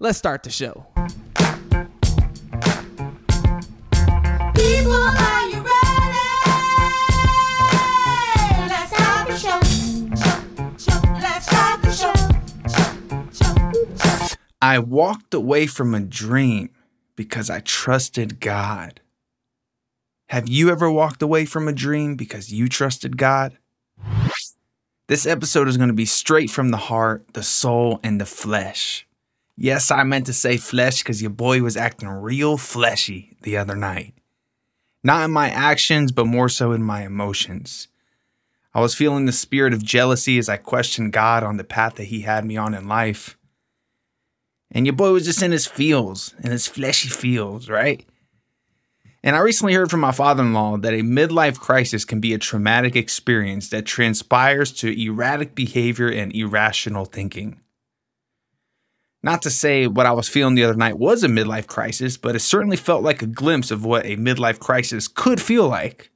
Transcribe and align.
Let's 0.00 0.18
start 0.18 0.42
the 0.42 0.50
show. 0.50 0.86
People, 4.54 4.92
are 4.92 5.48
you 5.48 5.62
ready? 5.62 6.18
Let's 8.68 8.90
start 8.90 9.28
the 9.28 9.36
show. 9.38 9.60
Show, 10.16 10.40
show. 10.78 11.00
Let's 11.20 11.46
start 11.46 11.82
the 11.82 11.92
show. 11.92 12.12
Show, 12.68 12.92
show, 13.32 13.54
show. 14.28 14.36
I 14.60 14.80
walked 14.80 15.32
away 15.32 15.66
from 15.68 15.94
a 15.94 16.00
dream 16.00 16.70
because 17.14 17.48
I 17.48 17.60
trusted 17.60 18.40
God. 18.40 19.00
Have 20.30 20.48
you 20.48 20.70
ever 20.70 20.90
walked 20.90 21.22
away 21.22 21.44
from 21.44 21.68
a 21.68 21.72
dream 21.72 22.16
because 22.16 22.52
you 22.52 22.68
trusted 22.68 23.16
God? 23.16 23.58
This 25.06 25.24
episode 25.24 25.68
is 25.68 25.76
going 25.76 25.90
to 25.90 25.94
be 25.94 26.06
straight 26.06 26.50
from 26.50 26.70
the 26.70 26.78
heart, 26.78 27.34
the 27.34 27.44
soul, 27.44 28.00
and 28.02 28.20
the 28.20 28.26
flesh. 28.26 29.06
Yes, 29.56 29.90
I 29.90 30.02
meant 30.02 30.26
to 30.26 30.32
say 30.32 30.56
flesh 30.56 30.98
because 30.98 31.22
your 31.22 31.30
boy 31.30 31.62
was 31.62 31.76
acting 31.76 32.08
real 32.08 32.56
fleshy 32.56 33.36
the 33.42 33.56
other 33.56 33.76
night. 33.76 34.14
Not 35.02 35.24
in 35.24 35.30
my 35.30 35.50
actions, 35.50 36.12
but 36.12 36.26
more 36.26 36.48
so 36.48 36.72
in 36.72 36.82
my 36.82 37.04
emotions. 37.04 37.88
I 38.74 38.80
was 38.80 38.94
feeling 38.94 39.26
the 39.26 39.32
spirit 39.32 39.72
of 39.72 39.84
jealousy 39.84 40.38
as 40.38 40.48
I 40.48 40.56
questioned 40.56 41.12
God 41.12 41.44
on 41.44 41.56
the 41.56 41.64
path 41.64 41.94
that 41.96 42.04
He 42.04 42.22
had 42.22 42.44
me 42.44 42.56
on 42.56 42.74
in 42.74 42.88
life. 42.88 43.36
And 44.72 44.86
your 44.86 44.94
boy 44.96 45.12
was 45.12 45.24
just 45.24 45.42
in 45.42 45.52
his 45.52 45.66
feels, 45.66 46.34
in 46.42 46.50
his 46.50 46.66
fleshy 46.66 47.08
feels, 47.08 47.68
right? 47.68 48.04
And 49.22 49.36
I 49.36 49.38
recently 49.38 49.72
heard 49.72 49.90
from 49.90 50.00
my 50.00 50.10
father 50.10 50.42
in 50.42 50.52
law 50.52 50.76
that 50.76 50.92
a 50.92 51.02
midlife 51.02 51.58
crisis 51.58 52.04
can 52.04 52.20
be 52.20 52.34
a 52.34 52.38
traumatic 52.38 52.96
experience 52.96 53.70
that 53.70 53.86
transpires 53.86 54.72
to 54.72 55.00
erratic 55.00 55.54
behavior 55.54 56.08
and 56.08 56.34
irrational 56.34 57.04
thinking. 57.04 57.60
Not 59.24 59.40
to 59.42 59.50
say 59.50 59.86
what 59.86 60.04
I 60.04 60.12
was 60.12 60.28
feeling 60.28 60.54
the 60.54 60.64
other 60.64 60.76
night 60.76 60.98
was 60.98 61.24
a 61.24 61.28
midlife 61.28 61.66
crisis, 61.66 62.18
but 62.18 62.36
it 62.36 62.40
certainly 62.40 62.76
felt 62.76 63.02
like 63.02 63.22
a 63.22 63.26
glimpse 63.26 63.70
of 63.70 63.82
what 63.82 64.04
a 64.04 64.18
midlife 64.18 64.58
crisis 64.58 65.08
could 65.08 65.40
feel 65.40 65.66
like. 65.66 66.10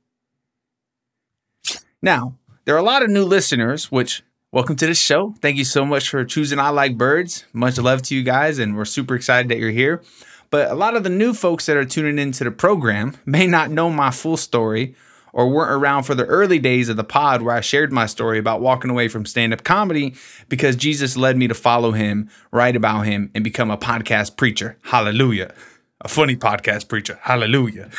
Now, 2.03 2.37
there 2.67 2.75
are 2.75 2.79
a 2.79 2.83
lot 2.83 3.03
of 3.03 3.09
new 3.09 3.25
listeners, 3.25 3.91
which 3.91 4.23
welcome 4.53 4.77
to 4.77 4.87
the 4.87 4.95
show. 4.95 5.33
Thank 5.41 5.57
you 5.57 5.65
so 5.65 5.87
much 5.87 6.11
for 6.11 6.23
choosing 6.23 6.59
I 6.59 6.69
Like 6.69 6.99
Birds. 6.99 7.47
Much 7.55 7.79
love 7.79 8.03
to 8.03 8.15
you 8.15 8.23
guys, 8.23 8.59
and 8.59 8.77
we're 8.77 8.85
super 8.85 9.15
excited 9.15 9.51
that 9.51 9.57
you're 9.57 9.71
here. 9.71 10.03
But 10.51 10.71
a 10.71 10.75
lot 10.75 10.95
of 10.95 11.03
the 11.03 11.09
new 11.09 11.33
folks 11.33 11.65
that 11.65 11.79
are 11.79 11.87
tuning 11.87 12.19
into 12.19 12.45
the 12.45 12.51
program 12.51 13.17
may 13.25 13.47
not 13.47 13.71
know 13.71 13.89
my 13.89 14.11
full 14.11 14.37
story 14.37 14.95
or 15.33 15.49
weren't 15.49 15.73
around 15.73 16.05
for 16.05 16.15
the 16.15 16.25
early 16.27 16.59
days 16.59 16.89
of 16.89 16.97
the 16.97 17.05
pod 17.05 17.43
where 17.43 17.55
I 17.55 17.61
shared 17.61 17.93
my 17.93 18.07
story 18.07 18.39
about 18.39 18.61
walking 18.61 18.91
away 18.91 19.09
from 19.09 19.27
stand 19.27 19.53
up 19.53 19.65
comedy 19.65 20.15
because 20.49 20.77
Jesus 20.77 21.17
led 21.17 21.37
me 21.37 21.49
to 21.49 21.55
follow 21.55 21.93
him, 21.93 22.29
write 22.51 22.77
about 22.77 23.03
him, 23.03 23.31
and 23.35 23.45
become 23.45 23.71
a 23.71 23.79
podcast 23.79 24.37
preacher. 24.37 24.79
Hallelujah. 24.83 25.55
A 26.01 26.09
funny 26.09 26.37
podcast 26.37 26.89
preacher. 26.89 27.19
Hallelujah. 27.23 27.91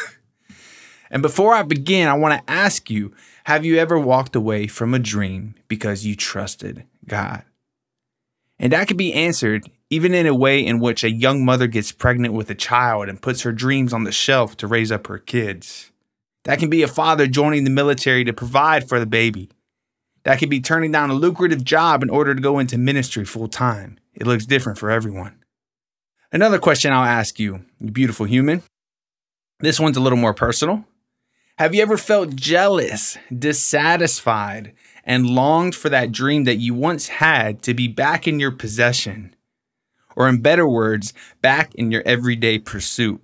and 1.11 1.21
before 1.21 1.53
I 1.53 1.63
begin, 1.63 2.07
I 2.07 2.13
want 2.13 2.39
to 2.39 2.51
ask 2.51 2.89
you 2.89 3.13
have 3.45 3.65
you 3.65 3.77
ever 3.77 3.97
walked 3.97 4.35
away 4.35 4.67
from 4.67 4.93
a 4.93 4.99
dream 4.99 5.55
because 5.67 6.05
you 6.05 6.15
trusted 6.15 6.85
God? 7.07 7.43
And 8.59 8.73
that 8.73 8.87
could 8.87 8.97
be 8.97 9.13
answered 9.13 9.69
even 9.89 10.13
in 10.13 10.27
a 10.27 10.35
way 10.35 10.63
in 10.63 10.79
which 10.79 11.03
a 11.03 11.09
young 11.09 11.43
mother 11.43 11.65
gets 11.65 11.91
pregnant 11.91 12.33
with 12.33 12.49
a 12.49 12.55
child 12.55 13.09
and 13.09 13.21
puts 13.21 13.41
her 13.41 13.51
dreams 13.51 13.91
on 13.91 14.03
the 14.03 14.11
shelf 14.11 14.55
to 14.57 14.67
raise 14.67 14.91
up 14.91 15.07
her 15.07 15.17
kids. 15.17 15.88
That 16.49 16.57
can 16.57 16.71
be 16.71 16.81
a 16.81 16.87
father 16.87 17.27
joining 17.27 17.63
the 17.63 17.69
military 17.69 18.23
to 18.23 18.33
provide 18.33 18.89
for 18.89 18.99
the 18.99 19.05
baby. 19.05 19.51
That 20.23 20.39
could 20.39 20.49
be 20.49 20.59
turning 20.59 20.91
down 20.91 21.11
a 21.11 21.13
lucrative 21.13 21.63
job 21.63 22.01
in 22.01 22.09
order 22.09 22.33
to 22.33 22.41
go 22.41 22.57
into 22.57 22.75
ministry 22.75 23.23
full 23.23 23.47
time. 23.47 23.99
It 24.15 24.25
looks 24.25 24.47
different 24.47 24.79
for 24.79 24.89
everyone. 24.89 25.43
Another 26.31 26.57
question 26.57 26.91
I'll 26.91 27.03
ask 27.03 27.39
you, 27.39 27.65
you 27.79 27.91
beautiful 27.91 28.25
human. 28.25 28.63
This 29.59 29.79
one's 29.79 29.95
a 29.95 29.99
little 29.99 30.17
more 30.17 30.33
personal. 30.33 30.85
Have 31.59 31.75
you 31.75 31.83
ever 31.83 31.97
felt 31.97 32.35
jealous, 32.35 33.15
dissatisfied, 33.31 34.73
and 35.03 35.29
longed 35.29 35.75
for 35.75 35.89
that 35.89 36.11
dream 36.11 36.45
that 36.45 36.55
you 36.55 36.73
once 36.73 37.09
had 37.09 37.61
to 37.61 37.75
be 37.75 37.87
back 37.87 38.27
in 38.27 38.39
your 38.39 38.51
possession? 38.51 39.35
Or, 40.15 40.27
in 40.27 40.41
better 40.41 40.67
words, 40.67 41.13
back 41.43 41.75
in 41.75 41.91
your 41.91 42.01
everyday 42.07 42.57
pursuit? 42.57 43.21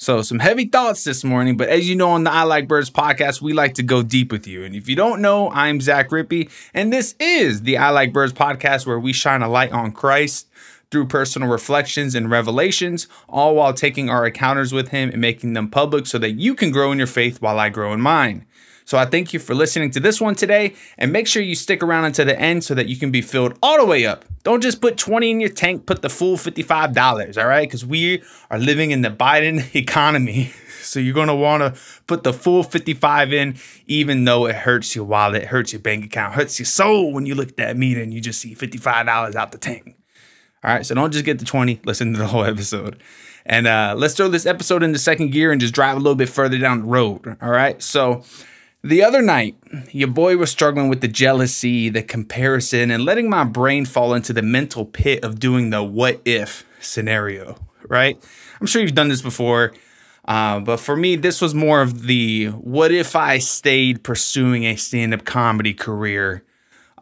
So, 0.00 0.22
some 0.22 0.38
heavy 0.38 0.66
thoughts 0.66 1.02
this 1.02 1.24
morning, 1.24 1.56
but 1.56 1.68
as 1.68 1.88
you 1.88 1.96
know 1.96 2.10
on 2.10 2.22
the 2.22 2.30
I 2.30 2.44
Like 2.44 2.68
Birds 2.68 2.88
podcast, 2.88 3.42
we 3.42 3.52
like 3.52 3.74
to 3.74 3.82
go 3.82 4.00
deep 4.00 4.30
with 4.30 4.46
you. 4.46 4.62
And 4.62 4.76
if 4.76 4.88
you 4.88 4.94
don't 4.94 5.20
know, 5.20 5.50
I'm 5.50 5.80
Zach 5.80 6.10
Rippey, 6.10 6.52
and 6.72 6.92
this 6.92 7.16
is 7.18 7.62
the 7.62 7.78
I 7.78 7.90
Like 7.90 8.12
Birds 8.12 8.32
podcast 8.32 8.86
where 8.86 9.00
we 9.00 9.12
shine 9.12 9.42
a 9.42 9.48
light 9.48 9.72
on 9.72 9.90
Christ 9.90 10.46
through 10.92 11.08
personal 11.08 11.48
reflections 11.48 12.14
and 12.14 12.30
revelations, 12.30 13.08
all 13.28 13.56
while 13.56 13.74
taking 13.74 14.08
our 14.08 14.24
encounters 14.24 14.72
with 14.72 14.90
Him 14.90 15.10
and 15.10 15.20
making 15.20 15.54
them 15.54 15.68
public 15.68 16.06
so 16.06 16.16
that 16.18 16.30
you 16.34 16.54
can 16.54 16.70
grow 16.70 16.92
in 16.92 16.98
your 16.98 17.08
faith 17.08 17.42
while 17.42 17.58
I 17.58 17.68
grow 17.68 17.92
in 17.92 18.00
mine. 18.00 18.46
So 18.84 18.98
I 18.98 19.04
thank 19.04 19.32
you 19.32 19.40
for 19.40 19.56
listening 19.56 19.90
to 19.90 20.00
this 20.00 20.20
one 20.20 20.36
today, 20.36 20.76
and 20.96 21.12
make 21.12 21.26
sure 21.26 21.42
you 21.42 21.56
stick 21.56 21.82
around 21.82 22.04
until 22.04 22.24
the 22.24 22.40
end 22.40 22.62
so 22.62 22.72
that 22.76 22.86
you 22.86 22.96
can 22.96 23.10
be 23.10 23.20
filled 23.20 23.58
all 23.60 23.78
the 23.78 23.84
way 23.84 24.06
up. 24.06 24.24
Don't 24.48 24.62
just 24.62 24.80
put 24.80 24.96
20 24.96 25.30
in 25.30 25.40
your 25.40 25.50
tank, 25.50 25.84
put 25.84 26.00
the 26.00 26.08
full 26.08 26.38
$55, 26.38 27.36
all 27.36 27.46
right? 27.46 27.68
Because 27.68 27.84
we 27.84 28.22
are 28.50 28.58
living 28.58 28.92
in 28.92 29.02
the 29.02 29.10
Biden 29.10 29.74
economy. 29.76 30.52
So 30.80 31.00
you're 31.00 31.12
gonna 31.12 31.36
wanna 31.36 31.74
put 32.06 32.22
the 32.22 32.32
full 32.32 32.62
55 32.62 33.32
in, 33.34 33.56
even 33.86 34.24
though 34.24 34.46
it 34.46 34.54
hurts 34.54 34.96
your 34.96 35.04
wallet, 35.04 35.44
hurts 35.44 35.74
your 35.74 35.80
bank 35.80 36.06
account, 36.06 36.32
hurts 36.32 36.58
your 36.58 36.64
soul 36.64 37.12
when 37.12 37.26
you 37.26 37.34
look 37.34 37.48
at 37.48 37.56
that 37.58 37.76
meter 37.76 38.00
and 38.00 38.14
you 38.14 38.22
just 38.22 38.40
see 38.40 38.54
$55 38.54 39.34
out 39.34 39.52
the 39.52 39.58
tank. 39.58 39.96
All 40.64 40.72
right, 40.72 40.86
so 40.86 40.94
don't 40.94 41.12
just 41.12 41.26
get 41.26 41.40
the 41.40 41.44
20, 41.44 41.80
listen 41.84 42.14
to 42.14 42.18
the 42.18 42.28
whole 42.28 42.44
episode. 42.44 43.02
And 43.44 43.66
uh, 43.66 43.96
let's 43.98 44.14
throw 44.14 44.28
this 44.28 44.46
episode 44.46 44.82
into 44.82 44.98
second 44.98 45.30
gear 45.32 45.52
and 45.52 45.60
just 45.60 45.74
drive 45.74 45.96
a 45.96 46.00
little 46.00 46.14
bit 46.14 46.30
further 46.30 46.56
down 46.56 46.78
the 46.78 46.86
road. 46.86 47.36
All 47.42 47.50
right, 47.50 47.82
so 47.82 48.22
the 48.82 49.02
other 49.02 49.22
night, 49.22 49.56
your 49.90 50.08
boy 50.08 50.36
was 50.36 50.50
struggling 50.50 50.88
with 50.88 51.00
the 51.00 51.08
jealousy, 51.08 51.88
the 51.88 52.02
comparison, 52.02 52.90
and 52.90 53.04
letting 53.04 53.28
my 53.28 53.44
brain 53.44 53.84
fall 53.84 54.14
into 54.14 54.32
the 54.32 54.42
mental 54.42 54.84
pit 54.84 55.24
of 55.24 55.38
doing 55.38 55.70
the 55.70 55.82
what 55.82 56.20
if 56.24 56.64
scenario, 56.80 57.56
right? 57.88 58.22
I'm 58.60 58.66
sure 58.66 58.82
you've 58.82 58.94
done 58.94 59.08
this 59.08 59.22
before. 59.22 59.74
Uh, 60.26 60.60
but 60.60 60.76
for 60.76 60.94
me, 60.94 61.16
this 61.16 61.40
was 61.40 61.54
more 61.54 61.80
of 61.80 62.02
the 62.02 62.48
what 62.48 62.92
if 62.92 63.16
I 63.16 63.38
stayed 63.38 64.04
pursuing 64.04 64.64
a 64.64 64.76
stand 64.76 65.14
up 65.14 65.24
comedy 65.24 65.72
career 65.72 66.44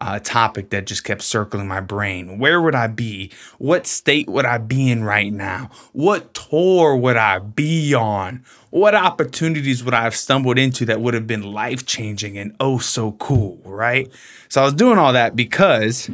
uh, 0.00 0.18
topic 0.22 0.70
that 0.70 0.86
just 0.86 1.04
kept 1.04 1.22
circling 1.22 1.68
my 1.68 1.80
brain. 1.80 2.38
Where 2.38 2.60
would 2.60 2.74
I 2.74 2.86
be? 2.86 3.30
What 3.58 3.86
state 3.86 4.28
would 4.28 4.44
I 4.44 4.58
be 4.58 4.90
in 4.90 5.04
right 5.04 5.32
now? 5.32 5.70
What 5.92 6.34
tour 6.34 6.96
would 6.96 7.16
I 7.16 7.38
be 7.38 7.94
on? 7.94 8.44
What 8.70 8.94
opportunities 8.94 9.82
would 9.84 9.94
I 9.94 10.02
have 10.02 10.16
stumbled 10.16 10.58
into 10.58 10.84
that 10.86 11.00
would 11.00 11.14
have 11.14 11.26
been 11.26 11.42
life 11.42 11.86
changing 11.86 12.36
and 12.36 12.54
oh 12.60 12.78
so 12.78 13.12
cool, 13.12 13.60
right? 13.64 14.10
So 14.48 14.60
I 14.60 14.64
was 14.64 14.74
doing 14.74 14.98
all 14.98 15.12
that 15.12 15.36
because 15.36 16.10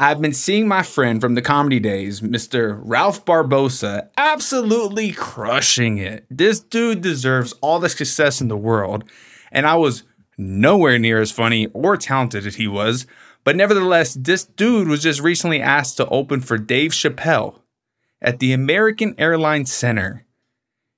I've 0.00 0.20
been 0.20 0.32
seeing 0.32 0.68
my 0.68 0.84
friend 0.84 1.20
from 1.20 1.34
the 1.34 1.42
comedy 1.42 1.80
days, 1.80 2.20
Mr. 2.20 2.80
Ralph 2.84 3.24
Barbosa, 3.24 4.08
absolutely 4.16 5.10
crushing 5.10 5.98
it. 5.98 6.24
This 6.30 6.60
dude 6.60 7.00
deserves 7.00 7.52
all 7.60 7.80
the 7.80 7.88
success 7.88 8.40
in 8.40 8.46
the 8.46 8.56
world. 8.56 9.02
And 9.50 9.66
I 9.66 9.74
was 9.74 10.04
nowhere 10.38 10.98
near 10.98 11.20
as 11.20 11.30
funny 11.30 11.66
or 11.74 11.96
talented 11.96 12.46
as 12.46 12.54
he 12.54 12.66
was. 12.66 13.06
But 13.44 13.56
nevertheless, 13.56 14.14
this 14.14 14.44
dude 14.44 14.88
was 14.88 15.02
just 15.02 15.20
recently 15.20 15.60
asked 15.60 15.96
to 15.98 16.06
open 16.08 16.40
for 16.40 16.56
Dave 16.56 16.92
Chappelle 16.92 17.60
at 18.22 18.38
the 18.38 18.52
American 18.52 19.14
Airlines 19.18 19.72
Center. 19.72 20.24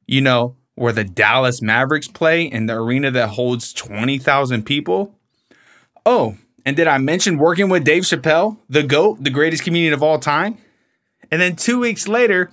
You 0.07 0.21
know, 0.21 0.57
where 0.75 0.93
the 0.93 1.05
Dallas 1.05 1.61
Mavericks 1.61 2.09
play 2.09 2.45
in 2.45 2.67
the 2.67 2.75
arena 2.75 3.11
that 3.11 3.29
holds 3.29 3.73
20,000 3.73 4.65
people. 4.65 5.15
Oh, 6.07 6.37
and 6.65 6.77
did 6.77 6.89
I 6.89 6.99
mention 6.99 7.39
working 7.39 7.69
with 7.69 7.85
Dave 7.85 8.05
Chappelle, 8.05 8.59
the 8.69 8.83
GOAT, 8.83 9.23
the 9.23 9.31
greatest 9.31 9.63
comedian 9.63 9.93
of 9.93 10.03
all 10.03 10.19
time? 10.19 10.59
And 11.31 11.41
then 11.41 11.57
two 11.57 11.79
weeks 11.79 12.09
later, 12.09 12.51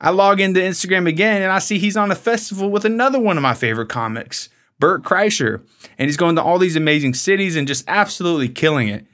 I 0.00 0.10
log 0.10 0.40
into 0.40 0.60
Instagram 0.60 1.08
again 1.08 1.42
and 1.42 1.50
I 1.50 1.58
see 1.58 1.78
he's 1.78 1.96
on 1.96 2.10
a 2.10 2.16
festival 2.16 2.70
with 2.70 2.84
another 2.84 3.18
one 3.18 3.36
of 3.36 3.42
my 3.42 3.54
favorite 3.54 3.88
comics, 3.88 4.48
Bert 4.78 5.02
Kreischer. 5.02 5.62
And 5.98 6.08
he's 6.08 6.16
going 6.16 6.36
to 6.36 6.42
all 6.42 6.58
these 6.58 6.76
amazing 6.76 7.14
cities 7.14 7.56
and 7.56 7.68
just 7.68 7.84
absolutely 7.88 8.48
killing 8.48 8.88
it. 8.88 9.06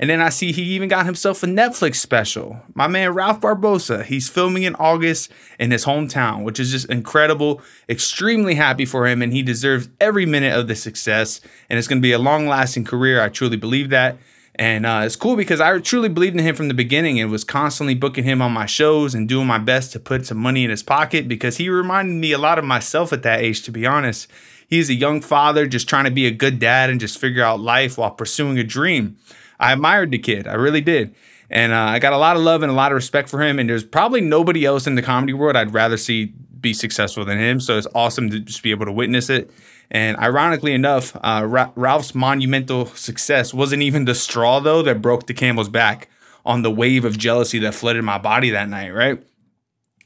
And 0.00 0.08
then 0.08 0.22
I 0.22 0.30
see 0.30 0.50
he 0.50 0.62
even 0.62 0.88
got 0.88 1.04
himself 1.04 1.42
a 1.42 1.46
Netflix 1.46 1.96
special. 1.96 2.58
My 2.72 2.86
man 2.86 3.12
Ralph 3.12 3.42
Barbosa, 3.42 4.02
he's 4.02 4.30
filming 4.30 4.62
in 4.62 4.74
August 4.76 5.30
in 5.58 5.70
his 5.70 5.84
hometown, 5.84 6.42
which 6.42 6.58
is 6.58 6.70
just 6.70 6.88
incredible. 6.88 7.60
Extremely 7.86 8.54
happy 8.54 8.86
for 8.86 9.06
him, 9.06 9.20
and 9.20 9.30
he 9.30 9.42
deserves 9.42 9.90
every 10.00 10.24
minute 10.24 10.58
of 10.58 10.68
the 10.68 10.74
success. 10.74 11.42
And 11.68 11.78
it's 11.78 11.86
going 11.86 11.98
to 11.98 12.02
be 12.02 12.12
a 12.12 12.18
long 12.18 12.46
lasting 12.48 12.86
career. 12.86 13.20
I 13.20 13.28
truly 13.28 13.58
believe 13.58 13.90
that. 13.90 14.16
And 14.54 14.86
uh, 14.86 15.02
it's 15.04 15.16
cool 15.16 15.36
because 15.36 15.60
I 15.60 15.78
truly 15.80 16.08
believed 16.08 16.36
in 16.36 16.44
him 16.44 16.54
from 16.54 16.68
the 16.68 16.74
beginning 16.74 17.20
and 17.20 17.30
was 17.30 17.44
constantly 17.44 17.94
booking 17.94 18.24
him 18.24 18.40
on 18.40 18.52
my 18.52 18.66
shows 18.66 19.14
and 19.14 19.28
doing 19.28 19.46
my 19.46 19.58
best 19.58 19.92
to 19.92 20.00
put 20.00 20.26
some 20.26 20.38
money 20.38 20.64
in 20.64 20.70
his 20.70 20.82
pocket 20.82 21.28
because 21.28 21.58
he 21.58 21.68
reminded 21.68 22.14
me 22.14 22.32
a 22.32 22.38
lot 22.38 22.58
of 22.58 22.64
myself 22.64 23.12
at 23.12 23.22
that 23.22 23.40
age, 23.40 23.62
to 23.64 23.70
be 23.70 23.86
honest. 23.86 24.28
He's 24.70 24.88
a 24.88 24.94
young 24.94 25.20
father 25.20 25.66
just 25.66 25.88
trying 25.88 26.04
to 26.04 26.12
be 26.12 26.26
a 26.26 26.30
good 26.30 26.60
dad 26.60 26.90
and 26.90 27.00
just 27.00 27.18
figure 27.18 27.42
out 27.42 27.58
life 27.58 27.98
while 27.98 28.12
pursuing 28.12 28.56
a 28.56 28.62
dream. 28.64 29.16
I 29.58 29.72
admired 29.72 30.12
the 30.12 30.18
kid, 30.18 30.46
I 30.46 30.54
really 30.54 30.80
did. 30.80 31.12
And 31.50 31.72
uh, 31.72 31.76
I 31.76 31.98
got 31.98 32.12
a 32.12 32.16
lot 32.18 32.36
of 32.36 32.42
love 32.42 32.62
and 32.62 32.70
a 32.70 32.74
lot 32.74 32.92
of 32.92 32.96
respect 32.96 33.28
for 33.28 33.42
him. 33.42 33.58
And 33.58 33.68
there's 33.68 33.82
probably 33.82 34.20
nobody 34.20 34.64
else 34.64 34.86
in 34.86 34.94
the 34.94 35.02
comedy 35.02 35.32
world 35.32 35.56
I'd 35.56 35.74
rather 35.74 35.96
see 35.96 36.32
be 36.60 36.72
successful 36.72 37.24
than 37.24 37.38
him. 37.38 37.58
So 37.58 37.76
it's 37.78 37.88
awesome 37.94 38.30
to 38.30 38.38
just 38.38 38.62
be 38.62 38.70
able 38.70 38.86
to 38.86 38.92
witness 38.92 39.28
it. 39.28 39.50
And 39.90 40.16
ironically 40.18 40.72
enough, 40.72 41.16
uh, 41.16 41.44
Ra- 41.44 41.72
Ralph's 41.74 42.14
monumental 42.14 42.86
success 42.86 43.52
wasn't 43.52 43.82
even 43.82 44.04
the 44.04 44.14
straw, 44.14 44.60
though, 44.60 44.82
that 44.82 45.02
broke 45.02 45.26
the 45.26 45.34
camel's 45.34 45.68
back 45.68 46.08
on 46.44 46.62
the 46.62 46.70
wave 46.70 47.04
of 47.04 47.18
jealousy 47.18 47.58
that 47.58 47.74
flooded 47.74 48.04
my 48.04 48.18
body 48.18 48.50
that 48.50 48.68
night, 48.68 48.90
right? 48.90 49.20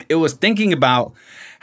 It 0.08 0.16
was 0.16 0.32
thinking 0.32 0.72
about 0.72 1.12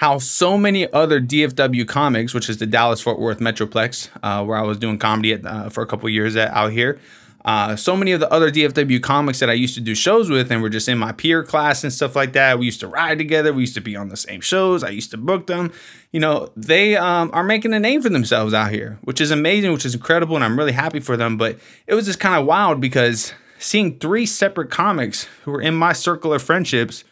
how 0.02 0.18
so 0.18 0.58
many 0.58 0.92
other 0.92 1.22
DFW 1.22 1.88
comics, 1.88 2.34
which 2.34 2.50
is 2.50 2.58
the 2.58 2.66
Dallas 2.66 3.00
Fort 3.00 3.20
Worth 3.20 3.38
Metroplex, 3.38 4.10
uh, 4.24 4.44
where 4.44 4.58
I 4.58 4.64
was 4.64 4.80
doing 4.80 4.98
comedy 4.98 5.32
at, 5.32 5.46
uh, 5.46 5.70
for 5.70 5.84
a 5.84 5.86
couple 5.86 6.10
years 6.10 6.36
at, 6.36 6.50
out 6.54 6.72
here, 6.72 7.00
uh, 7.46 7.76
so 7.76 7.96
many 7.96 8.12
of 8.12 8.20
the 8.20 8.32
other 8.32 8.50
DFW 8.50 9.00
comics 9.04 9.40
that 9.42 9.50
I 9.52 9.54
used 9.54 9.76
to 9.76 9.80
do 9.80 9.94
shows 9.94 10.28
with 10.28 10.52
and 10.52 10.64
were 10.64 10.70
just 10.70 10.90
in 10.90 10.98
my 10.98 11.12
peer 11.12 11.44
class 11.44 11.84
and 11.84 11.94
stuff 11.94 12.16
like 12.16 12.34
that. 12.34 12.58
We 12.58 12.66
used 12.66 12.80
to 12.80 12.88
ride 12.88 13.20
together. 13.20 13.54
We 13.54 13.62
used 13.62 13.76
to 13.76 13.82
be 13.82 13.96
on 13.96 14.10
the 14.10 14.18
same 14.18 14.42
shows. 14.42 14.84
I 14.84 14.90
used 14.90 15.12
to 15.12 15.18
book 15.18 15.46
them. 15.46 15.72
You 16.12 16.20
know, 16.20 16.52
they 16.56 16.98
um, 16.98 17.30
are 17.32 17.44
making 17.44 17.72
a 17.76 17.80
name 17.80 18.02
for 18.02 18.10
themselves 18.10 18.56
out 18.56 18.72
here, 18.72 18.98
which 19.04 19.22
is 19.22 19.30
amazing, 19.30 19.72
which 19.72 19.86
is 19.86 19.94
incredible. 19.94 20.36
And 20.36 20.44
I'm 20.44 20.58
really 20.58 20.72
happy 20.72 21.00
for 21.00 21.16
them. 21.16 21.38
But 21.38 21.60
it 21.86 21.94
was 21.94 22.08
just 22.08 22.20
kind 22.20 22.40
of 22.40 22.48
wild 22.48 22.82
because 22.82 23.34
seeing 23.60 24.00
three 24.00 24.26
separate 24.26 24.72
comics 24.72 25.28
who 25.44 25.52
were 25.52 25.62
in 25.62 25.76
my 25.76 25.94
circle 25.94 26.34
of 26.34 26.42
friendships 26.42 27.04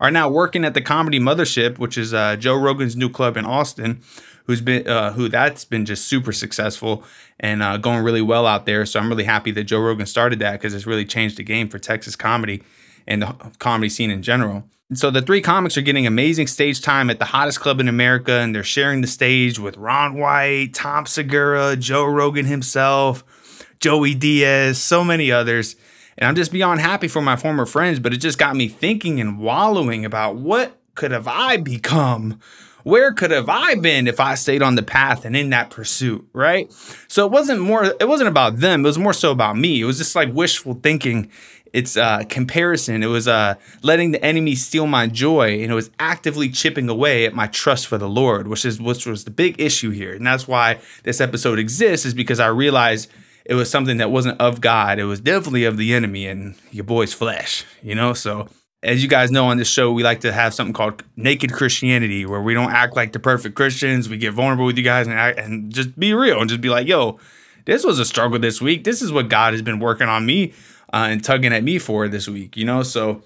are 0.00 0.10
now 0.10 0.28
working 0.28 0.64
at 0.64 0.74
the 0.74 0.82
Comedy 0.82 1.18
Mothership, 1.18 1.78
which 1.78 1.96
is 1.96 2.12
uh, 2.12 2.36
Joe 2.36 2.56
Rogan's 2.56 2.96
new 2.96 3.08
club 3.08 3.36
in 3.36 3.44
Austin, 3.44 4.02
who's 4.44 4.60
been 4.60 4.86
uh, 4.86 5.12
who 5.12 5.28
that's 5.28 5.64
been 5.64 5.84
just 5.84 6.06
super 6.06 6.32
successful 6.32 7.02
and 7.40 7.62
uh, 7.62 7.76
going 7.76 8.02
really 8.02 8.22
well 8.22 8.46
out 8.46 8.66
there. 8.66 8.86
So 8.86 9.00
I'm 9.00 9.08
really 9.08 9.24
happy 9.24 9.50
that 9.52 9.64
Joe 9.64 9.80
Rogan 9.80 10.06
started 10.06 10.38
that 10.40 10.52
because 10.52 10.74
it's 10.74 10.86
really 10.86 11.04
changed 11.04 11.36
the 11.36 11.42
game 11.42 11.68
for 11.68 11.78
Texas 11.78 12.16
comedy 12.16 12.62
and 13.06 13.22
the 13.22 13.34
comedy 13.58 13.88
scene 13.88 14.10
in 14.10 14.22
general. 14.22 14.64
So 14.94 15.10
the 15.10 15.20
three 15.20 15.40
comics 15.40 15.76
are 15.76 15.82
getting 15.82 16.06
amazing 16.06 16.46
stage 16.46 16.80
time 16.80 17.10
at 17.10 17.18
the 17.18 17.24
hottest 17.24 17.58
club 17.58 17.80
in 17.80 17.88
America, 17.88 18.32
and 18.32 18.54
they're 18.54 18.62
sharing 18.62 19.00
the 19.00 19.08
stage 19.08 19.58
with 19.58 19.76
Ron 19.76 20.16
White, 20.16 20.74
Tom 20.74 21.06
Segura, 21.06 21.74
Joe 21.74 22.04
Rogan 22.04 22.46
himself, 22.46 23.24
Joey 23.80 24.14
Diaz, 24.14 24.80
so 24.80 25.02
many 25.02 25.32
others. 25.32 25.74
And 26.18 26.28
I'm 26.28 26.36
just 26.36 26.52
beyond 26.52 26.80
happy 26.80 27.08
for 27.08 27.20
my 27.20 27.36
former 27.36 27.66
friends, 27.66 27.98
but 28.00 28.12
it 28.12 28.18
just 28.18 28.38
got 28.38 28.56
me 28.56 28.68
thinking 28.68 29.20
and 29.20 29.38
wallowing 29.38 30.04
about 30.04 30.36
what 30.36 30.78
could 30.94 31.10
have 31.10 31.28
I 31.28 31.58
become 31.58 32.40
where 32.86 33.12
could 33.12 33.32
have 33.32 33.48
I 33.48 33.74
been 33.74 34.06
if 34.06 34.20
I 34.20 34.36
stayed 34.36 34.62
on 34.62 34.76
the 34.76 34.82
path 34.82 35.24
and 35.24 35.36
in 35.36 35.50
that 35.50 35.70
pursuit, 35.70 36.24
right? 36.32 36.72
So 37.08 37.26
it 37.26 37.32
wasn't 37.32 37.60
more, 37.60 37.84
it 37.84 38.06
wasn't 38.06 38.28
about 38.28 38.60
them. 38.60 38.84
It 38.84 38.88
was 38.88 38.96
more 38.96 39.12
so 39.12 39.32
about 39.32 39.58
me. 39.58 39.80
It 39.80 39.84
was 39.84 39.98
just 39.98 40.14
like 40.14 40.32
wishful 40.32 40.74
thinking. 40.74 41.28
It's 41.72 41.96
uh, 41.96 42.22
comparison. 42.28 43.02
It 43.02 43.08
was 43.08 43.26
uh, 43.26 43.56
letting 43.82 44.12
the 44.12 44.24
enemy 44.24 44.54
steal 44.54 44.86
my 44.86 45.08
joy, 45.08 45.60
and 45.62 45.72
it 45.72 45.74
was 45.74 45.90
actively 45.98 46.48
chipping 46.48 46.88
away 46.88 47.26
at 47.26 47.34
my 47.34 47.48
trust 47.48 47.88
for 47.88 47.98
the 47.98 48.08
Lord, 48.08 48.46
which 48.46 48.64
is 48.64 48.80
which 48.80 49.04
was 49.04 49.24
the 49.24 49.32
big 49.32 49.60
issue 49.60 49.90
here. 49.90 50.14
And 50.14 50.24
that's 50.24 50.46
why 50.46 50.78
this 51.02 51.20
episode 51.20 51.58
exists, 51.58 52.06
is 52.06 52.14
because 52.14 52.38
I 52.38 52.46
realized 52.46 53.10
it 53.48 53.54
was 53.54 53.70
something 53.70 53.98
that 53.98 54.10
wasn't 54.10 54.40
of 54.40 54.60
God. 54.60 54.98
It 54.98 55.04
was 55.04 55.20
definitely 55.20 55.64
of 55.64 55.76
the 55.76 55.94
enemy 55.94 56.26
and 56.26 56.56
your 56.72 56.84
boy's 56.84 57.14
flesh, 57.14 57.64
you 57.80 57.94
know? 57.94 58.12
So 58.12 58.48
as 58.82 59.02
you 59.02 59.08
guys 59.08 59.30
know 59.30 59.46
on 59.46 59.56
this 59.56 59.68
show, 59.68 59.92
we 59.92 60.02
like 60.02 60.20
to 60.20 60.32
have 60.32 60.52
something 60.52 60.72
called 60.72 61.02
naked 61.16 61.52
Christianity, 61.52 62.26
where 62.26 62.42
we 62.42 62.54
don't 62.54 62.72
act 62.72 62.96
like 62.96 63.12
the 63.12 63.18
perfect 63.18 63.54
Christians. 63.54 64.08
We 64.08 64.18
get 64.18 64.32
vulnerable 64.32 64.66
with 64.66 64.76
you 64.76 64.84
guys 64.84 65.06
and 65.06 65.18
act, 65.18 65.38
and 65.38 65.72
just 65.72 65.98
be 65.98 66.12
real 66.12 66.40
and 66.40 66.48
just 66.48 66.60
be 66.60 66.68
like, 66.68 66.86
"Yo, 66.86 67.18
this 67.64 67.84
was 67.84 67.98
a 67.98 68.04
struggle 68.04 68.38
this 68.38 68.60
week. 68.60 68.84
This 68.84 69.02
is 69.02 69.12
what 69.12 69.28
God 69.28 69.54
has 69.54 69.62
been 69.62 69.80
working 69.80 70.08
on 70.08 70.26
me 70.26 70.52
uh, 70.92 71.08
and 71.10 71.22
tugging 71.22 71.52
at 71.52 71.64
me 71.64 71.78
for 71.78 72.08
this 72.08 72.28
week." 72.28 72.56
You 72.56 72.64
know, 72.64 72.82
so 72.82 73.22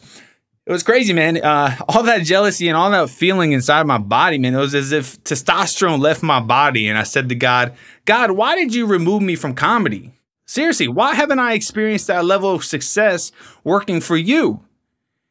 it 0.71 0.73
was 0.73 0.85
crazy, 0.85 1.13
man. 1.13 1.37
Uh, 1.43 1.75
all 1.89 2.05
that 2.05 2.23
jealousy 2.23 2.69
and 2.69 2.77
all 2.77 2.93
that 2.93 3.11
feeling 3.11 3.51
inside 3.51 3.89
my 3.89 3.99
body, 3.99 4.39
man. 4.39 4.55
It 4.55 4.59
was 4.59 4.73
as 4.73 4.93
if 4.93 5.21
testosterone 5.25 5.99
left 5.99 6.23
my 6.23 6.39
body, 6.39 6.87
and 6.87 6.97
I 6.97 7.03
said 7.03 7.29
to 7.31 7.35
God, 7.35 7.75
"God, 8.05 8.31
why 8.31 8.55
did 8.55 8.73
you 8.73 8.87
remove 8.87 9.21
me 9.21 9.35
from 9.35 9.55
comedy?" 9.55 10.13
Seriously, 10.47 10.87
why 10.87 11.17
haven't 11.17 11.41
I 11.41 11.55
experienced 11.55 12.07
that 12.07 12.25
level 12.25 12.55
of 12.55 12.65
success 12.65 13.33
working 13.65 14.01
for 14.01 14.17
you? 14.17 14.61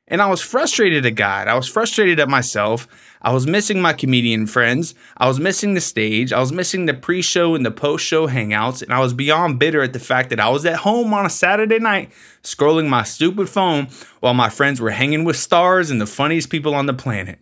And 0.09 0.21
I 0.21 0.27
was 0.27 0.41
frustrated 0.41 1.05
at 1.05 1.15
God. 1.15 1.47
I 1.47 1.55
was 1.55 1.67
frustrated 1.67 2.19
at 2.19 2.27
myself. 2.27 2.87
I 3.21 3.31
was 3.31 3.45
missing 3.45 3.81
my 3.81 3.93
comedian 3.93 4.47
friends. 4.47 4.95
I 5.17 5.27
was 5.27 5.39
missing 5.39 5.75
the 5.75 5.81
stage. 5.81 6.33
I 6.33 6.39
was 6.39 6.51
missing 6.51 6.85
the 6.85 6.93
pre 6.93 7.21
show 7.21 7.53
and 7.53 7.65
the 7.65 7.71
post 7.71 8.05
show 8.05 8.27
hangouts. 8.27 8.81
And 8.81 8.91
I 8.91 8.99
was 8.99 9.13
beyond 9.13 9.59
bitter 9.59 9.81
at 9.81 9.93
the 9.93 9.99
fact 9.99 10.29
that 10.31 10.39
I 10.39 10.49
was 10.49 10.65
at 10.65 10.77
home 10.77 11.13
on 11.13 11.25
a 11.25 11.29
Saturday 11.29 11.79
night 11.79 12.11
scrolling 12.41 12.89
my 12.89 13.03
stupid 13.03 13.49
phone 13.49 13.87
while 14.19 14.33
my 14.33 14.49
friends 14.49 14.81
were 14.81 14.91
hanging 14.91 15.25
with 15.25 15.35
stars 15.35 15.91
and 15.91 16.01
the 16.01 16.07
funniest 16.07 16.49
people 16.49 16.73
on 16.73 16.87
the 16.87 16.93
planet. 16.93 17.39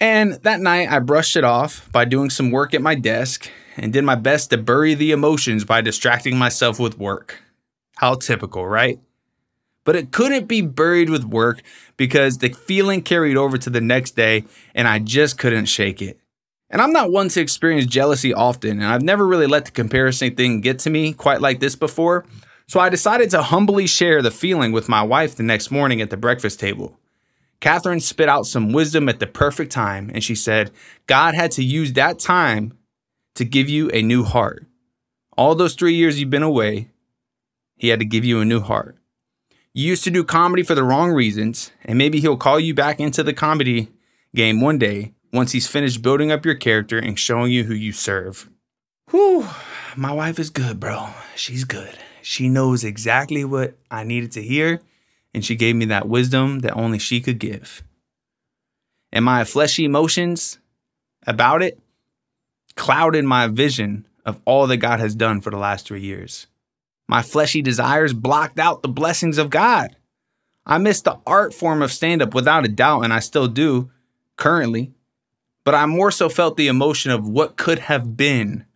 And 0.00 0.34
that 0.44 0.60
night, 0.60 0.88
I 0.90 1.00
brushed 1.00 1.36
it 1.36 1.42
off 1.42 1.90
by 1.90 2.04
doing 2.04 2.30
some 2.30 2.52
work 2.52 2.72
at 2.72 2.82
my 2.82 2.94
desk 2.94 3.50
and 3.76 3.92
did 3.92 4.04
my 4.04 4.14
best 4.14 4.50
to 4.50 4.58
bury 4.58 4.94
the 4.94 5.10
emotions 5.10 5.64
by 5.64 5.80
distracting 5.80 6.38
myself 6.38 6.78
with 6.78 6.98
work. 6.98 7.42
How 7.96 8.14
typical, 8.14 8.66
right? 8.66 9.00
But 9.88 9.96
it 9.96 10.12
couldn't 10.12 10.44
be 10.44 10.60
buried 10.60 11.08
with 11.08 11.24
work 11.24 11.62
because 11.96 12.36
the 12.36 12.50
feeling 12.50 13.00
carried 13.00 13.38
over 13.38 13.56
to 13.56 13.70
the 13.70 13.80
next 13.80 14.10
day 14.10 14.44
and 14.74 14.86
I 14.86 14.98
just 14.98 15.38
couldn't 15.38 15.64
shake 15.64 16.02
it. 16.02 16.20
And 16.68 16.82
I'm 16.82 16.92
not 16.92 17.10
one 17.10 17.30
to 17.30 17.40
experience 17.40 17.86
jealousy 17.86 18.34
often, 18.34 18.82
and 18.82 18.84
I've 18.84 19.00
never 19.00 19.26
really 19.26 19.46
let 19.46 19.64
the 19.64 19.70
comparison 19.70 20.36
thing 20.36 20.60
get 20.60 20.80
to 20.80 20.90
me 20.90 21.14
quite 21.14 21.40
like 21.40 21.60
this 21.60 21.74
before. 21.74 22.26
So 22.66 22.78
I 22.78 22.90
decided 22.90 23.30
to 23.30 23.40
humbly 23.40 23.86
share 23.86 24.20
the 24.20 24.30
feeling 24.30 24.72
with 24.72 24.90
my 24.90 25.00
wife 25.00 25.36
the 25.36 25.42
next 25.42 25.70
morning 25.70 26.02
at 26.02 26.10
the 26.10 26.18
breakfast 26.18 26.60
table. 26.60 27.00
Catherine 27.60 28.00
spit 28.00 28.28
out 28.28 28.44
some 28.44 28.74
wisdom 28.74 29.08
at 29.08 29.20
the 29.20 29.26
perfect 29.26 29.72
time, 29.72 30.10
and 30.12 30.22
she 30.22 30.34
said, 30.34 30.70
God 31.06 31.34
had 31.34 31.52
to 31.52 31.64
use 31.64 31.94
that 31.94 32.18
time 32.18 32.76
to 33.36 33.46
give 33.46 33.70
you 33.70 33.88
a 33.94 34.02
new 34.02 34.22
heart. 34.22 34.66
All 35.34 35.54
those 35.54 35.76
three 35.76 35.94
years 35.94 36.20
you've 36.20 36.28
been 36.28 36.42
away, 36.42 36.90
He 37.78 37.88
had 37.88 38.00
to 38.00 38.04
give 38.04 38.26
you 38.26 38.42
a 38.42 38.44
new 38.44 38.60
heart. 38.60 38.98
You 39.78 39.86
used 39.86 40.02
to 40.02 40.10
do 40.10 40.24
comedy 40.24 40.64
for 40.64 40.74
the 40.74 40.82
wrong 40.82 41.12
reasons, 41.12 41.70
and 41.84 41.96
maybe 41.96 42.18
he'll 42.18 42.36
call 42.36 42.58
you 42.58 42.74
back 42.74 42.98
into 42.98 43.22
the 43.22 43.32
comedy 43.32 43.92
game 44.34 44.60
one 44.60 44.76
day 44.76 45.14
once 45.32 45.52
he's 45.52 45.68
finished 45.68 46.02
building 46.02 46.32
up 46.32 46.44
your 46.44 46.56
character 46.56 46.98
and 46.98 47.16
showing 47.16 47.52
you 47.52 47.62
who 47.62 47.74
you 47.74 47.92
serve. 47.92 48.50
Whew, 49.12 49.46
my 49.94 50.10
wife 50.10 50.40
is 50.40 50.50
good, 50.50 50.80
bro. 50.80 51.10
She's 51.36 51.62
good. 51.62 51.96
She 52.22 52.48
knows 52.48 52.82
exactly 52.82 53.44
what 53.44 53.76
I 53.88 54.02
needed 54.02 54.32
to 54.32 54.42
hear, 54.42 54.80
and 55.32 55.44
she 55.44 55.54
gave 55.54 55.76
me 55.76 55.84
that 55.84 56.08
wisdom 56.08 56.58
that 56.62 56.76
only 56.76 56.98
she 56.98 57.20
could 57.20 57.38
give. 57.38 57.84
And 59.12 59.24
my 59.24 59.44
fleshy 59.44 59.84
emotions 59.84 60.58
about 61.24 61.62
it 61.62 61.78
clouded 62.74 63.24
my 63.24 63.46
vision 63.46 64.08
of 64.26 64.40
all 64.44 64.66
that 64.66 64.78
God 64.78 64.98
has 64.98 65.14
done 65.14 65.40
for 65.40 65.50
the 65.50 65.56
last 65.56 65.86
three 65.86 66.02
years. 66.02 66.47
My 67.08 67.22
fleshy 67.22 67.62
desires 67.62 68.12
blocked 68.12 68.58
out 68.58 68.82
the 68.82 68.88
blessings 68.88 69.38
of 69.38 69.48
God. 69.48 69.96
I 70.66 70.76
missed 70.76 71.04
the 71.04 71.18
art 71.26 71.54
form 71.54 71.80
of 71.80 71.90
stand 71.90 72.20
up 72.20 72.34
without 72.34 72.66
a 72.66 72.68
doubt, 72.68 73.02
and 73.02 73.12
I 73.12 73.20
still 73.20 73.48
do 73.48 73.90
currently. 74.36 74.92
But 75.64 75.74
I 75.74 75.86
more 75.86 76.10
so 76.10 76.28
felt 76.28 76.58
the 76.58 76.68
emotion 76.68 77.10
of 77.10 77.26
what 77.26 77.56
could 77.56 77.78
have 77.78 78.16
been 78.16 78.66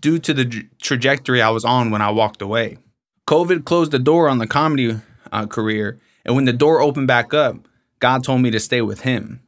due 0.00 0.20
to 0.20 0.32
the 0.32 0.68
trajectory 0.80 1.42
I 1.42 1.50
was 1.50 1.64
on 1.64 1.90
when 1.90 2.00
I 2.00 2.10
walked 2.10 2.40
away. 2.40 2.78
COVID 3.26 3.64
closed 3.64 3.90
the 3.90 3.98
door 3.98 4.28
on 4.28 4.38
the 4.38 4.46
comedy 4.46 5.00
uh, 5.32 5.46
career, 5.46 6.00
and 6.24 6.36
when 6.36 6.44
the 6.44 6.52
door 6.52 6.80
opened 6.80 7.08
back 7.08 7.34
up, 7.34 7.56
God 7.98 8.24
told 8.24 8.40
me 8.40 8.50
to 8.52 8.60
stay 8.60 8.80
with 8.80 9.02
Him. 9.02 9.40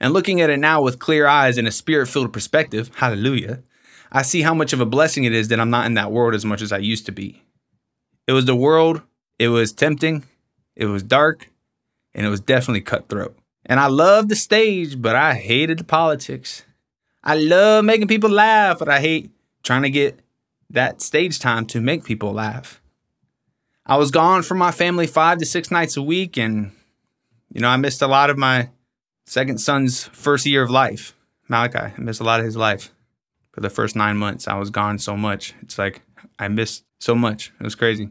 And 0.00 0.12
looking 0.12 0.40
at 0.40 0.50
it 0.50 0.58
now 0.58 0.82
with 0.82 0.98
clear 0.98 1.26
eyes 1.26 1.58
and 1.58 1.68
a 1.68 1.72
spirit 1.72 2.08
filled 2.08 2.32
perspective, 2.32 2.90
hallelujah, 2.96 3.62
I 4.10 4.22
see 4.22 4.42
how 4.42 4.54
much 4.54 4.72
of 4.72 4.80
a 4.80 4.86
blessing 4.86 5.24
it 5.24 5.32
is 5.32 5.48
that 5.48 5.60
I'm 5.60 5.70
not 5.70 5.86
in 5.86 5.94
that 5.94 6.12
world 6.12 6.34
as 6.34 6.44
much 6.44 6.62
as 6.62 6.72
I 6.72 6.78
used 6.78 7.06
to 7.06 7.12
be. 7.12 7.42
It 8.26 8.32
was 8.32 8.46
the 8.46 8.56
world, 8.56 9.02
it 9.38 9.48
was 9.48 9.72
tempting, 9.72 10.24
it 10.76 10.86
was 10.86 11.02
dark, 11.02 11.50
and 12.14 12.24
it 12.24 12.28
was 12.28 12.40
definitely 12.40 12.82
cutthroat. 12.82 13.36
And 13.66 13.80
I 13.80 13.86
loved 13.86 14.28
the 14.28 14.36
stage, 14.36 15.00
but 15.00 15.16
I 15.16 15.34
hated 15.34 15.78
the 15.78 15.84
politics. 15.84 16.64
I 17.24 17.36
love 17.36 17.84
making 17.84 18.08
people 18.08 18.30
laugh, 18.30 18.78
but 18.78 18.88
I 18.88 19.00
hate 19.00 19.30
trying 19.62 19.82
to 19.82 19.90
get 19.90 20.20
that 20.70 21.02
stage 21.02 21.38
time 21.38 21.66
to 21.66 21.80
make 21.80 22.04
people 22.04 22.32
laugh. 22.32 22.80
I 23.84 23.96
was 23.96 24.10
gone 24.10 24.42
from 24.42 24.58
my 24.58 24.70
family 24.70 25.06
five 25.06 25.38
to 25.38 25.46
six 25.46 25.70
nights 25.70 25.96
a 25.96 26.02
week, 26.02 26.36
and 26.36 26.72
you 27.52 27.60
know, 27.60 27.68
I 27.68 27.76
missed 27.76 28.02
a 28.02 28.06
lot 28.06 28.30
of 28.30 28.38
my 28.38 28.70
second 29.26 29.58
son's 29.58 30.04
first 30.04 30.46
year 30.46 30.62
of 30.62 30.70
life. 30.70 31.14
Malachi, 31.48 31.94
I 31.96 32.00
missed 32.00 32.20
a 32.20 32.24
lot 32.24 32.40
of 32.40 32.46
his 32.46 32.56
life 32.56 32.92
for 33.52 33.60
the 33.60 33.70
first 33.70 33.94
nine 33.94 34.16
months. 34.16 34.48
I 34.48 34.58
was 34.58 34.70
gone 34.70 34.98
so 34.98 35.16
much. 35.16 35.54
It's 35.62 35.78
like 35.78 36.02
I 36.38 36.48
missed 36.48 36.84
so 36.98 37.14
much. 37.14 37.52
It 37.60 37.64
was 37.64 37.74
crazy. 37.74 38.10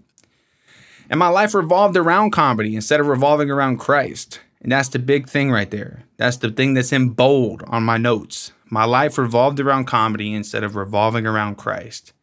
And 1.09 1.19
my 1.19 1.27
life 1.27 1.53
revolved 1.53 1.97
around 1.97 2.31
comedy 2.31 2.75
instead 2.75 2.99
of 2.99 3.07
revolving 3.07 3.49
around 3.51 3.77
Christ. 3.77 4.39
And 4.61 4.71
that's 4.71 4.89
the 4.89 4.99
big 4.99 5.27
thing 5.27 5.51
right 5.51 5.69
there. 5.69 6.03
That's 6.17 6.37
the 6.37 6.51
thing 6.51 6.73
that's 6.73 6.93
in 6.93 7.09
bold 7.09 7.63
on 7.67 7.83
my 7.83 7.97
notes. 7.97 8.53
My 8.65 8.85
life 8.85 9.17
revolved 9.17 9.59
around 9.59 9.85
comedy 9.85 10.33
instead 10.33 10.63
of 10.63 10.75
revolving 10.75 11.27
around 11.27 11.55
Christ. 11.55 12.13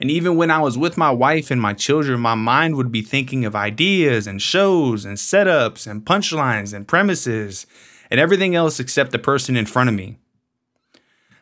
And 0.00 0.10
even 0.10 0.36
when 0.36 0.50
I 0.50 0.60
was 0.60 0.78
with 0.78 0.96
my 0.96 1.10
wife 1.10 1.50
and 1.50 1.60
my 1.60 1.72
children, 1.72 2.20
my 2.20 2.36
mind 2.36 2.76
would 2.76 2.92
be 2.92 3.02
thinking 3.02 3.44
of 3.44 3.56
ideas 3.56 4.28
and 4.28 4.40
shows 4.40 5.04
and 5.04 5.16
setups 5.16 5.90
and 5.90 6.04
punchlines 6.04 6.72
and 6.72 6.86
premises 6.86 7.66
and 8.10 8.20
everything 8.20 8.54
else 8.54 8.78
except 8.78 9.10
the 9.10 9.18
person 9.18 9.56
in 9.56 9.66
front 9.66 9.88
of 9.88 9.96
me. 9.96 10.18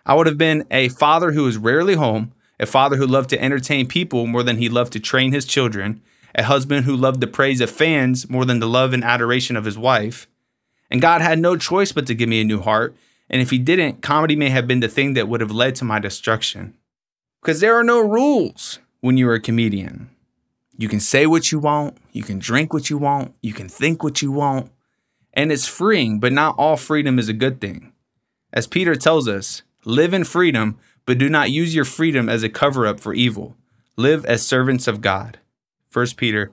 I 0.07 0.15
would 0.15 0.29
have 0.29 0.39
been 0.39 0.65
a 0.71 0.89
father 0.89 1.33
who 1.33 1.43
was 1.43 1.59
rarely 1.59 1.95
home, 1.95 2.33
a 2.61 2.67
father 2.67 2.97
who 2.97 3.07
loved 3.07 3.29
to 3.31 3.43
entertain 3.43 3.89
people 3.89 4.29
more 4.29 4.45
than 4.45 4.59
he 4.59 4.69
loved 4.69 4.93
to 4.93 5.01
train 5.01 5.33
his 5.33 5.45
children, 5.45 6.01
a 6.37 6.45
husband 6.45 6.85
who 6.85 6.97
loved 6.97 7.21
the 7.21 7.27
praise 7.27 7.61
of 7.61 7.71
fans 7.71 8.31
more 8.31 8.45
than 8.45 8.61
the 8.61 8.69
love 8.69 8.93
and 8.93 9.03
adoration 9.03 9.57
of 9.57 9.65
his 9.65 9.77
wife. 9.77 10.29
And 10.93 11.03
God 11.03 11.23
had 11.23 11.41
no 11.41 11.57
choice 11.57 11.91
but 11.91 12.07
to 12.07 12.15
give 12.15 12.29
me 12.29 12.41
a 12.41 12.45
new 12.45 12.61
heart, 12.61 12.95
and 13.29 13.43
if 13.43 13.51
he 13.51 13.59
didn't, 13.59 14.01
comedy 14.01 14.37
may 14.37 14.51
have 14.51 14.69
been 14.69 14.79
the 14.79 14.89
thing 14.89 15.15
that 15.15 15.27
would 15.29 15.41
have 15.41 15.51
led 15.51 15.75
to 15.77 15.85
my 15.85 15.99
destruction. 15.99 16.75
Because 17.43 17.59
there 17.59 17.75
are 17.75 17.85
no 17.85 18.01
rules 18.01 18.79
when 19.01 19.17
you're 19.17 19.35
a 19.35 19.41
comedian. 19.41 20.11
You 20.79 20.89
can 20.89 21.01
say 21.01 21.27
what 21.27 21.51
you 21.51 21.59
want, 21.59 21.99
you 22.13 22.23
can 22.23 22.39
drink 22.39 22.73
what 22.73 22.91
you 22.91 22.99
want, 22.99 23.35
you 23.43 23.53
can 23.53 23.69
think 23.69 24.05
what 24.05 24.23
you 24.23 24.31
want, 24.31 24.71
and 25.33 25.51
it's 25.51 25.67
freeing, 25.67 26.21
but 26.21 26.33
not 26.33 26.55
all 26.59 26.77
freedom 26.77 27.19
is 27.19 27.29
a 27.29 27.33
good 27.33 27.61
thing. 27.61 27.93
As 28.53 28.69
Peter 28.69 28.95
tells 28.95 29.27
us, 29.27 29.63
live 29.87 30.13
in 30.13 30.25
freedom, 30.25 30.77
but 31.07 31.17
do 31.17 31.29
not 31.29 31.51
use 31.51 31.75
your 31.75 31.85
freedom 31.85 32.29
as 32.29 32.43
a 32.43 32.49
cover 32.49 32.87
up 32.87 32.99
for 32.99 33.15
evil. 33.15 33.57
Live 33.97 34.27
as 34.27 34.45
servants 34.45 34.89
of 34.89 35.01
God. 35.01 35.39
1 35.93 36.17
Peter 36.17 36.51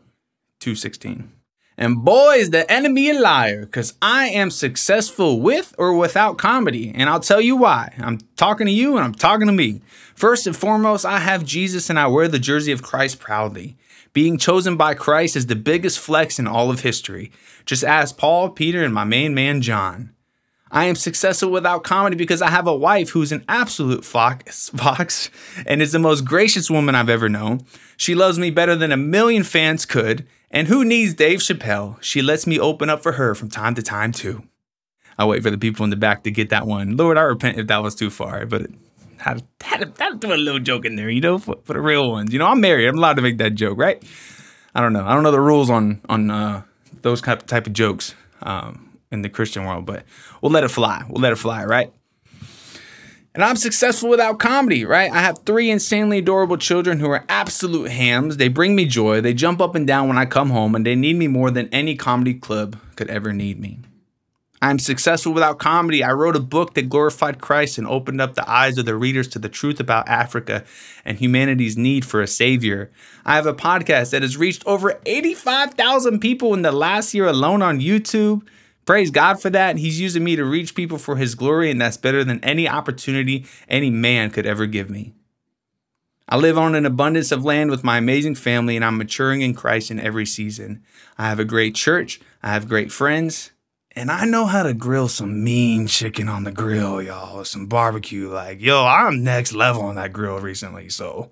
2:16. 0.61 1.31
And 1.75 2.05
boy, 2.05 2.35
is 2.35 2.51
the 2.51 2.71
enemy 2.71 3.09
a 3.09 3.19
liar, 3.19 3.65
because 3.65 3.95
I 3.99 4.27
am 4.27 4.51
successful 4.51 5.41
with 5.41 5.73
or 5.79 5.97
without 5.97 6.37
comedy. 6.37 6.91
And 6.93 7.09
I'll 7.09 7.19
tell 7.19 7.41
you 7.41 7.55
why. 7.55 7.95
I'm 7.97 8.19
talking 8.35 8.67
to 8.67 8.71
you 8.71 8.95
and 8.95 9.03
I'm 9.03 9.15
talking 9.15 9.47
to 9.47 9.53
me. 9.53 9.81
First 10.13 10.45
and 10.45 10.55
foremost, 10.55 11.03
I 11.03 11.17
have 11.17 11.43
Jesus 11.43 11.89
and 11.89 11.97
I 11.97 12.05
wear 12.05 12.27
the 12.27 12.37
jersey 12.37 12.71
of 12.71 12.83
Christ 12.83 13.19
proudly. 13.19 13.75
Being 14.13 14.37
chosen 14.37 14.77
by 14.77 14.93
Christ 14.93 15.35
is 15.35 15.47
the 15.47 15.55
biggest 15.55 15.97
flex 15.97 16.37
in 16.37 16.45
all 16.45 16.69
of 16.69 16.81
history. 16.81 17.31
Just 17.65 17.83
ask 17.83 18.15
Paul, 18.15 18.51
Peter, 18.51 18.83
and 18.83 18.93
my 18.93 19.03
main 19.03 19.33
man, 19.33 19.63
John. 19.63 20.12
I 20.73 20.85
am 20.85 20.95
successful 20.95 21.51
without 21.51 21.83
comedy 21.83 22.15
because 22.15 22.41
I 22.41 22.49
have 22.49 22.65
a 22.65 22.75
wife 22.75 23.11
who's 23.11 23.31
an 23.31 23.45
absolute 23.47 24.03
fox, 24.03 24.69
fox 24.75 25.29
and 25.67 25.83
is 25.83 25.91
the 25.91 25.99
most 25.99 26.25
gracious 26.25 26.69
woman 26.69 26.95
I've 26.95 27.09
ever 27.09 27.29
known. 27.29 27.61
She 27.95 28.15
loves 28.15 28.39
me 28.39 28.49
better 28.49 28.75
than 28.75 28.91
a 28.91 28.97
million 28.97 29.43
fans 29.43 29.85
could, 29.85 30.27
and 30.49 30.67
who 30.67 30.83
needs 30.83 31.13
Dave 31.13 31.39
Chappelle? 31.39 32.01
She 32.01 32.23
lets 32.23 32.47
me 32.47 32.59
open 32.59 32.89
up 32.89 33.03
for 33.03 33.13
her 33.13 33.35
from 33.35 33.49
time 33.49 33.75
to 33.75 33.83
time, 33.83 34.11
too. 34.11 34.43
I'll 35.19 35.29
wait 35.29 35.43
for 35.43 35.51
the 35.51 35.59
people 35.59 35.83
in 35.83 35.91
the 35.91 35.95
back 35.95 36.23
to 36.23 36.31
get 36.31 36.49
that 36.49 36.65
one. 36.65 36.97
Lord, 36.97 37.19
I 37.19 37.21
repent 37.21 37.59
if 37.59 37.67
that 37.67 37.83
was 37.83 37.93
too 37.93 38.09
far, 38.09 38.47
but 38.47 38.63
had, 39.17 39.43
had, 39.61 39.95
to, 39.95 40.17
throw 40.17 40.33
a 40.33 40.37
little 40.37 40.59
joke 40.59 40.85
in 40.85 40.95
there, 40.95 41.09
you 41.09 41.21
know, 41.21 41.37
for, 41.37 41.57
for 41.63 41.73
the 41.73 41.81
real 41.81 42.09
ones. 42.09 42.33
You 42.33 42.39
know, 42.39 42.47
I'm 42.47 42.59
married. 42.59 42.87
I'm 42.87 42.97
allowed 42.97 43.17
to 43.17 43.21
make 43.21 43.37
that 43.37 43.51
joke, 43.53 43.77
right? 43.77 44.03
I 44.73 44.81
don't 44.81 44.91
know. 44.91 45.05
I 45.05 45.13
don't 45.13 45.21
know 45.21 45.31
the 45.31 45.39
rules 45.39 45.69
on 45.69 46.01
on 46.09 46.31
uh, 46.31 46.63
those 47.03 47.21
type 47.21 47.45
type 47.45 47.67
of 47.67 47.73
jokes 47.73 48.15
um, 48.41 48.82
in 49.13 49.21
the 49.21 49.29
Christian 49.29 49.65
world, 49.65 49.85
but 49.85 50.03
we'll 50.41 50.51
let 50.51 50.63
it 50.63 50.69
fly. 50.69 51.03
We'll 51.07 51.21
let 51.21 51.31
it 51.31 51.37
fly, 51.37 51.63
right? 51.63 51.93
And 53.35 53.43
I'm 53.43 53.55
successful 53.55 54.09
without 54.09 54.37
comedy, 54.37 54.85
right? 54.85 55.11
I 55.11 55.19
have 55.19 55.39
three 55.45 55.71
insanely 55.71 56.19
adorable 56.19 56.57
children 56.57 56.99
who 56.99 57.09
are 57.09 57.25
absolute 57.29 57.89
hams. 57.89 58.37
They 58.37 58.47
bring 58.47 58.75
me 58.75 58.85
joy. 58.85 59.21
They 59.21 59.33
jump 59.33 59.59
up 59.59 59.73
and 59.73 59.87
down 59.87 60.07
when 60.07 60.17
I 60.17 60.25
come 60.25 60.51
home, 60.51 60.75
and 60.75 60.85
they 60.85 60.95
need 60.95 61.15
me 61.15 61.27
more 61.27 61.49
than 61.49 61.67
any 61.69 61.95
comedy 61.95 62.35
club 62.35 62.77
could 62.95 63.09
ever 63.09 63.33
need 63.33 63.59
me. 63.59 63.79
I'm 64.61 64.79
successful 64.79 65.33
without 65.33 65.59
comedy. 65.59 66.05
I 66.05 66.13
wrote 66.13 66.37
a 66.37 66.39
book 66.39 66.75
that 66.75 66.87
glorified 66.87 67.41
Christ 67.41 67.77
and 67.77 67.85
opened 67.85 68.21
up 68.21 68.35
the 68.35 68.49
eyes 68.49 68.77
of 68.77 68.85
the 68.85 68.95
readers 68.95 69.27
to 69.29 69.39
the 69.39 69.49
truth 69.49 69.81
about 69.81 70.07
Africa 70.07 70.63
and 71.03 71.17
humanity's 71.17 71.75
need 71.75 72.05
for 72.05 72.21
a 72.21 72.27
savior. 72.27 72.89
I 73.25 73.35
have 73.35 73.45
a 73.45 73.53
podcast 73.53 74.11
that 74.11 74.21
has 74.21 74.37
reached 74.37 74.63
over 74.65 75.01
85,000 75.05 76.19
people 76.19 76.53
in 76.53 76.61
the 76.61 76.71
last 76.71 77.13
year 77.13 77.25
alone 77.25 77.61
on 77.61 77.81
YouTube. 77.81 78.47
Praise 78.85 79.11
God 79.11 79.41
for 79.41 79.49
that. 79.49 79.77
He's 79.77 79.99
using 79.99 80.23
me 80.23 80.35
to 80.35 80.43
reach 80.43 80.75
people 80.75 80.97
for 80.97 81.15
his 81.15 81.35
glory, 81.35 81.71
and 81.71 81.79
that's 81.79 81.97
better 81.97 82.23
than 82.23 82.43
any 82.43 82.67
opportunity 82.67 83.45
any 83.69 83.89
man 83.89 84.29
could 84.29 84.45
ever 84.45 84.65
give 84.65 84.89
me. 84.89 85.13
I 86.27 86.37
live 86.37 86.57
on 86.57 86.75
an 86.75 86.85
abundance 86.85 87.31
of 87.31 87.45
land 87.45 87.69
with 87.69 87.83
my 87.83 87.97
amazing 87.97 88.35
family, 88.35 88.75
and 88.75 88.83
I'm 88.83 88.97
maturing 88.97 89.41
in 89.41 89.53
Christ 89.53 89.91
in 89.91 89.99
every 89.99 90.25
season. 90.25 90.83
I 91.17 91.29
have 91.29 91.39
a 91.39 91.45
great 91.45 91.75
church, 91.75 92.19
I 92.41 92.51
have 92.51 92.67
great 92.67 92.91
friends, 92.91 93.51
and 93.95 94.11
I 94.11 94.25
know 94.25 94.47
how 94.47 94.63
to 94.63 94.73
grill 94.73 95.07
some 95.07 95.43
mean 95.43 95.87
chicken 95.87 96.27
on 96.27 96.43
the 96.43 96.51
grill, 96.51 97.01
y'all, 97.01 97.37
with 97.37 97.47
some 97.47 97.67
barbecue. 97.67 98.29
Like, 98.29 98.61
yo, 98.61 98.85
I'm 98.85 99.23
next 99.23 99.53
level 99.53 99.83
on 99.83 99.95
that 99.95 100.11
grill 100.11 100.39
recently, 100.39 100.89
so 100.89 101.31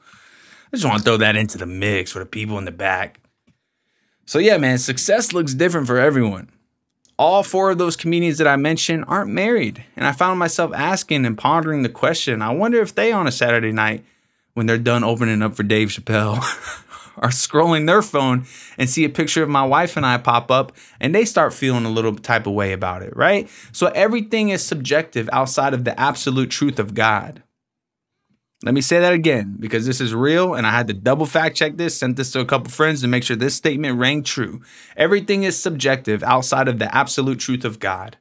I 0.72 0.77
just 0.77 0.88
want 0.88 1.00
to 1.00 1.03
throw 1.03 1.17
that 1.17 1.36
into 1.36 1.58
the 1.58 1.65
mix 1.65 2.12
for 2.12 2.20
the 2.20 2.25
people 2.25 2.58
in 2.58 2.65
the 2.65 2.72
back. 2.72 3.20
So, 4.25 4.39
yeah, 4.39 4.58
man, 4.58 4.77
success 4.77 5.34
looks 5.34 5.53
different 5.53 5.88
for 5.88 5.98
everyone 5.98 6.50
all 7.22 7.44
four 7.44 7.70
of 7.70 7.78
those 7.78 7.96
comedians 7.96 8.40
that 8.40 8.48
I 8.48 8.56
mentioned 8.56 9.06
aren't 9.08 9.30
married. 9.30 9.84
And 9.96 10.08
I 10.08 10.12
found 10.12 10.40
myself 10.40 10.72
asking 10.74 11.24
and 11.28 11.38
pondering 11.38 11.84
the 11.84 11.90
question 11.90 12.42
I 12.42 12.50
wonder 12.50 12.82
if 12.82 12.96
they, 12.96 13.12
on 13.12 13.28
a 13.28 13.32
Saturday 13.32 13.72
night, 13.72 14.04
when 14.56 14.66
they're 14.66 14.80
done 14.80 15.04
opening 15.04 15.44
up 15.44 15.54
for 15.54 15.62
Dave 15.62 15.90
Chappelle, 15.90 16.38
are 17.18 17.30
scrolling 17.30 17.86
their 17.86 18.01
phone 18.01 18.48
and 18.75 18.90
see 18.90 19.06
a 19.06 19.10
picture 19.10 19.44
of 19.44 19.50
my 19.50 19.63
wife 19.63 19.98
and 19.98 20.06
I 20.06 20.18
pop 20.18 20.50
up 20.50 20.72
and 21.00 21.13
they 21.13 21.24
start 21.24 21.54
feeling 21.54 21.86
a 21.86 21.92
little 21.92 22.16
type 22.16 22.48
of 22.48 22.54
way 22.54 22.74
about 22.74 23.04
it, 23.04 23.16
right? 23.16 23.48
So 23.72 23.88
everything 23.88 24.50
is 24.50 24.66
subjective 24.66 25.30
outside 25.32 25.75
of 25.75 25.84
the 25.84 25.98
absolute 26.00 26.50
truth 26.50 26.80
of 26.80 26.96
God. 26.96 27.44
Let 28.63 28.75
me 28.75 28.82
say 28.82 29.00
that 29.00 29.13
again 29.13 29.58
because 29.60 29.88
this 29.88 30.00
is 30.00 30.13
real 30.13 30.53
and 30.53 30.68
I 30.68 30.72
had 30.72 30.88
to 30.88 30.94
double 30.94 31.25
fact 31.25 31.56
check 31.56 31.77
this, 31.77 31.98
sent 31.98 32.15
this 32.15 32.32
to 32.32 32.41
a 32.41 32.46
couple 32.46 32.70
friends 32.70 33.01
to 33.01 33.08
make 33.08 33.24
sure 33.24 33.36
this 33.36 33.56
statement 33.56 33.98
rang 33.98 34.22
true. 34.22 34.62
Everything 34.96 35.44
is 35.44 35.62
subjective 35.62 36.22
outside 36.22 36.68
of 36.68 36.77
the 36.77 36.94
absolute 36.96 37.39
truth 37.39 37.65
of 37.65 37.80
God. 37.80 38.18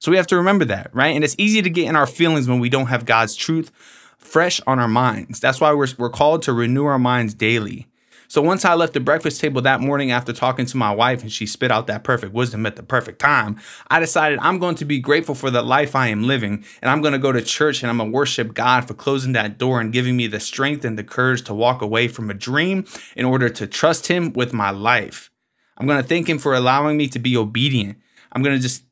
So 0.00 0.10
we 0.10 0.16
have 0.16 0.26
to 0.28 0.36
remember 0.36 0.64
that, 0.66 0.94
right? 0.94 1.14
And 1.14 1.22
it's 1.22 1.34
easy 1.38 1.60
to 1.60 1.68
get 1.68 1.86
in 1.86 1.96
our 1.96 2.06
feelings 2.06 2.48
when 2.48 2.60
we 2.60 2.70
don't 2.70 2.86
have 2.86 3.04
God's 3.04 3.34
truth 3.34 3.70
fresh 4.16 4.60
on 4.66 4.78
our 4.78 4.88
minds. 4.88 5.40
That's 5.40 5.60
why 5.60 5.72
we're, 5.72 5.88
we're 5.98 6.10
called 6.10 6.42
to 6.42 6.52
renew 6.52 6.84
our 6.84 6.98
minds 6.98 7.34
daily. 7.34 7.88
So 8.30 8.42
once 8.42 8.66
I 8.66 8.74
left 8.74 8.92
the 8.92 9.00
breakfast 9.00 9.40
table 9.40 9.62
that 9.62 9.80
morning 9.80 10.10
after 10.10 10.34
talking 10.34 10.66
to 10.66 10.76
my 10.76 10.92
wife 10.92 11.22
and 11.22 11.32
she 11.32 11.46
spit 11.46 11.70
out 11.70 11.86
that 11.86 12.04
perfect 12.04 12.34
wisdom 12.34 12.66
at 12.66 12.76
the 12.76 12.82
perfect 12.82 13.20
time, 13.20 13.58
I 13.88 14.00
decided 14.00 14.38
I'm 14.42 14.58
going 14.58 14.74
to 14.76 14.84
be 14.84 15.00
grateful 15.00 15.34
for 15.34 15.50
the 15.50 15.62
life 15.62 15.96
I 15.96 16.08
am 16.08 16.24
living 16.24 16.62
and 16.82 16.90
I'm 16.90 17.00
going 17.00 17.14
to 17.14 17.18
go 17.18 17.32
to 17.32 17.40
church 17.40 17.82
and 17.82 17.90
I'm 17.90 17.96
going 17.96 18.10
to 18.10 18.14
worship 18.14 18.52
God 18.52 18.86
for 18.86 18.92
closing 18.92 19.32
that 19.32 19.56
door 19.56 19.80
and 19.80 19.94
giving 19.94 20.14
me 20.14 20.26
the 20.26 20.40
strength 20.40 20.84
and 20.84 20.98
the 20.98 21.04
courage 21.04 21.42
to 21.44 21.54
walk 21.54 21.80
away 21.80 22.06
from 22.06 22.28
a 22.28 22.34
dream 22.34 22.84
in 23.16 23.24
order 23.24 23.48
to 23.48 23.66
trust 23.66 24.08
Him 24.08 24.34
with 24.34 24.52
my 24.52 24.70
life. 24.70 25.30
I'm 25.78 25.86
going 25.86 26.02
to 26.02 26.06
thank 26.06 26.28
Him 26.28 26.36
for 26.36 26.54
allowing 26.54 26.98
me 26.98 27.08
to 27.08 27.18
be 27.18 27.34
obedient. 27.34 27.96
I'm 28.32 28.42
going 28.42 28.56
to 28.56 28.62
just, 28.62 28.84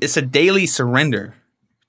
it's 0.00 0.16
a 0.16 0.22
daily 0.22 0.64
surrender. 0.64 1.34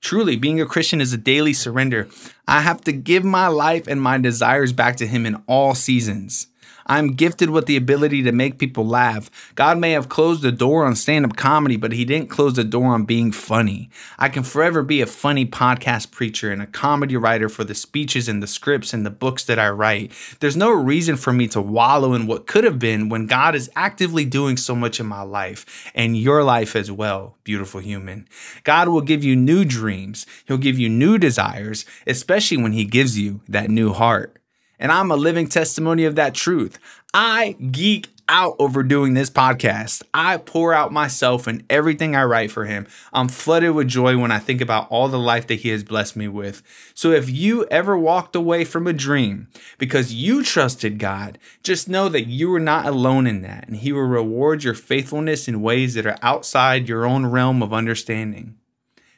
Truly, 0.02 0.36
being 0.36 0.60
a 0.60 0.66
Christian 0.66 1.00
is 1.00 1.14
a 1.14 1.18
daily 1.18 1.54
surrender. 1.54 2.08
I 2.46 2.60
have 2.60 2.82
to 2.82 2.92
give 2.92 3.24
my 3.24 3.46
life 3.46 3.86
and 3.86 4.02
my 4.02 4.18
desires 4.18 4.74
back 4.74 4.96
to 4.96 5.06
Him 5.06 5.24
in 5.24 5.42
all 5.46 5.74
seasons. 5.74 6.48
I'm 6.86 7.14
gifted 7.14 7.50
with 7.50 7.66
the 7.66 7.76
ability 7.76 8.22
to 8.22 8.32
make 8.32 8.58
people 8.58 8.86
laugh. 8.86 9.30
God 9.54 9.78
may 9.78 9.92
have 9.92 10.08
closed 10.08 10.42
the 10.42 10.52
door 10.52 10.84
on 10.84 10.96
stand 10.96 11.24
up 11.24 11.36
comedy, 11.36 11.76
but 11.76 11.92
He 11.92 12.04
didn't 12.04 12.30
close 12.30 12.54
the 12.54 12.64
door 12.64 12.86
on 12.86 13.04
being 13.04 13.32
funny. 13.32 13.90
I 14.18 14.28
can 14.28 14.42
forever 14.42 14.82
be 14.82 15.00
a 15.00 15.06
funny 15.06 15.46
podcast 15.46 16.10
preacher 16.10 16.50
and 16.50 16.62
a 16.62 16.66
comedy 16.66 17.16
writer 17.16 17.48
for 17.48 17.64
the 17.64 17.74
speeches 17.74 18.28
and 18.28 18.42
the 18.42 18.46
scripts 18.46 18.92
and 18.92 19.06
the 19.06 19.10
books 19.10 19.44
that 19.44 19.58
I 19.58 19.70
write. 19.70 20.12
There's 20.40 20.56
no 20.56 20.70
reason 20.70 21.16
for 21.16 21.32
me 21.32 21.48
to 21.48 21.60
wallow 21.60 22.14
in 22.14 22.26
what 22.26 22.46
could 22.46 22.64
have 22.64 22.78
been 22.78 23.08
when 23.08 23.26
God 23.26 23.54
is 23.54 23.70
actively 23.76 24.24
doing 24.24 24.56
so 24.56 24.74
much 24.74 25.00
in 25.00 25.06
my 25.06 25.22
life 25.22 25.90
and 25.94 26.16
your 26.16 26.42
life 26.42 26.74
as 26.74 26.90
well, 26.90 27.36
beautiful 27.44 27.80
human. 27.80 28.28
God 28.64 28.88
will 28.88 29.00
give 29.00 29.24
you 29.24 29.36
new 29.36 29.64
dreams, 29.64 30.26
He'll 30.46 30.58
give 30.58 30.78
you 30.78 30.88
new 30.88 31.18
desires, 31.18 31.84
especially 32.06 32.56
when 32.56 32.72
He 32.72 32.84
gives 32.84 33.18
you 33.18 33.40
that 33.48 33.70
new 33.70 33.92
heart. 33.92 34.41
And 34.82 34.90
I'm 34.90 35.12
a 35.12 35.16
living 35.16 35.46
testimony 35.46 36.04
of 36.06 36.16
that 36.16 36.34
truth. 36.34 36.76
I 37.14 37.52
geek 37.52 38.08
out 38.28 38.56
over 38.58 38.82
doing 38.82 39.14
this 39.14 39.30
podcast. 39.30 40.02
I 40.12 40.38
pour 40.38 40.74
out 40.74 40.92
myself 40.92 41.46
and 41.46 41.64
everything 41.70 42.16
I 42.16 42.24
write 42.24 42.50
for 42.50 42.64
him. 42.64 42.88
I'm 43.12 43.28
flooded 43.28 43.76
with 43.76 43.86
joy 43.86 44.18
when 44.18 44.32
I 44.32 44.40
think 44.40 44.60
about 44.60 44.88
all 44.90 45.06
the 45.06 45.20
life 45.20 45.46
that 45.46 45.60
he 45.60 45.68
has 45.68 45.84
blessed 45.84 46.16
me 46.16 46.26
with. 46.26 46.64
So 46.94 47.12
if 47.12 47.30
you 47.30 47.64
ever 47.66 47.96
walked 47.96 48.34
away 48.34 48.64
from 48.64 48.88
a 48.88 48.92
dream 48.92 49.46
because 49.78 50.12
you 50.12 50.42
trusted 50.42 50.98
God, 50.98 51.38
just 51.62 51.88
know 51.88 52.08
that 52.08 52.26
you 52.26 52.52
are 52.52 52.60
not 52.60 52.84
alone 52.84 53.28
in 53.28 53.42
that 53.42 53.68
and 53.68 53.76
he 53.76 53.92
will 53.92 54.02
reward 54.02 54.64
your 54.64 54.74
faithfulness 54.74 55.46
in 55.46 55.62
ways 55.62 55.94
that 55.94 56.06
are 56.06 56.18
outside 56.22 56.88
your 56.88 57.06
own 57.06 57.26
realm 57.26 57.62
of 57.62 57.72
understanding. 57.72 58.56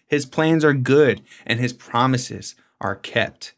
His 0.06 0.26
plans 0.26 0.62
are 0.62 0.74
good 0.74 1.22
and 1.46 1.58
his 1.58 1.72
promises 1.72 2.54
are 2.82 2.96
kept. 2.96 3.53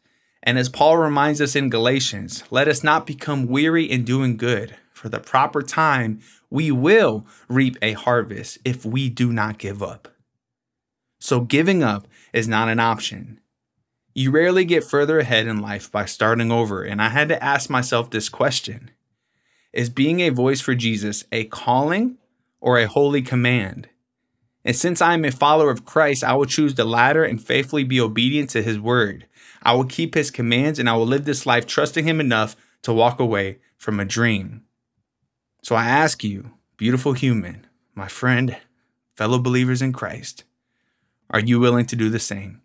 And 0.47 0.57
as 0.57 0.69
Paul 0.69 0.95
reminds 0.95 1.41
us 1.41 1.57
in 1.57 1.69
Galatians, 1.69 2.45
let 2.49 2.69
us 2.69 2.81
not 2.81 3.05
become 3.05 3.47
weary 3.47 3.83
in 3.83 4.05
doing 4.05 4.37
good. 4.37 4.77
For 4.93 5.09
the 5.09 5.19
proper 5.19 5.61
time, 5.61 6.21
we 6.49 6.71
will 6.71 7.27
reap 7.49 7.75
a 7.81 7.91
harvest 7.91 8.57
if 8.63 8.85
we 8.85 9.09
do 9.09 9.33
not 9.33 9.57
give 9.57 9.83
up. 9.83 10.07
So 11.19 11.41
giving 11.41 11.83
up 11.83 12.07
is 12.31 12.47
not 12.47 12.69
an 12.69 12.79
option. 12.79 13.41
You 14.13 14.31
rarely 14.31 14.63
get 14.63 14.85
further 14.85 15.19
ahead 15.19 15.47
in 15.47 15.59
life 15.59 15.91
by 15.91 16.05
starting 16.05 16.49
over, 16.49 16.81
and 16.81 17.01
I 17.01 17.09
had 17.09 17.27
to 17.27 17.43
ask 17.43 17.69
myself 17.69 18.09
this 18.09 18.29
question 18.29 18.91
Is 19.73 19.89
being 19.89 20.21
a 20.21 20.29
voice 20.29 20.61
for 20.61 20.75
Jesus 20.75 21.25
a 21.29 21.43
calling 21.43 22.19
or 22.61 22.79
a 22.79 22.87
holy 22.87 23.21
command? 23.21 23.89
And 24.63 24.77
since 24.77 25.01
I 25.01 25.13
am 25.13 25.25
a 25.25 25.31
follower 25.31 25.71
of 25.71 25.83
Christ, 25.83 26.23
I 26.23 26.35
will 26.35 26.45
choose 26.45 26.75
the 26.75 26.85
latter 26.85 27.25
and 27.25 27.41
faithfully 27.41 27.83
be 27.83 27.99
obedient 27.99 28.49
to 28.51 28.63
his 28.63 28.79
word. 28.79 29.25
I 29.67 29.73
will 29.73 29.83
keep 29.83 30.15
his 30.15 30.31
commands 30.31 30.79
and 30.79 30.89
I 30.89 30.95
will 30.95 31.05
live 31.05 31.25
this 31.25 31.45
life 31.45 31.67
trusting 31.67 32.05
him 32.05 32.21
enough 32.21 32.55
to 32.83 32.93
walk 32.93 33.19
away 33.19 33.59
from 33.75 33.99
a 33.99 34.05
dream. 34.05 34.63
So 35.61 35.75
I 35.75 35.83
ask 35.83 36.23
you, 36.23 36.51
beautiful 36.77 37.11
human, 37.11 37.67
my 37.93 38.07
friend, 38.07 38.55
fellow 39.17 39.39
believers 39.39 39.81
in 39.81 39.91
Christ, 39.91 40.45
are 41.29 41.41
you 41.41 41.59
willing 41.59 41.85
to 41.87 41.97
do 41.97 42.09
the 42.09 42.17
same? 42.17 42.61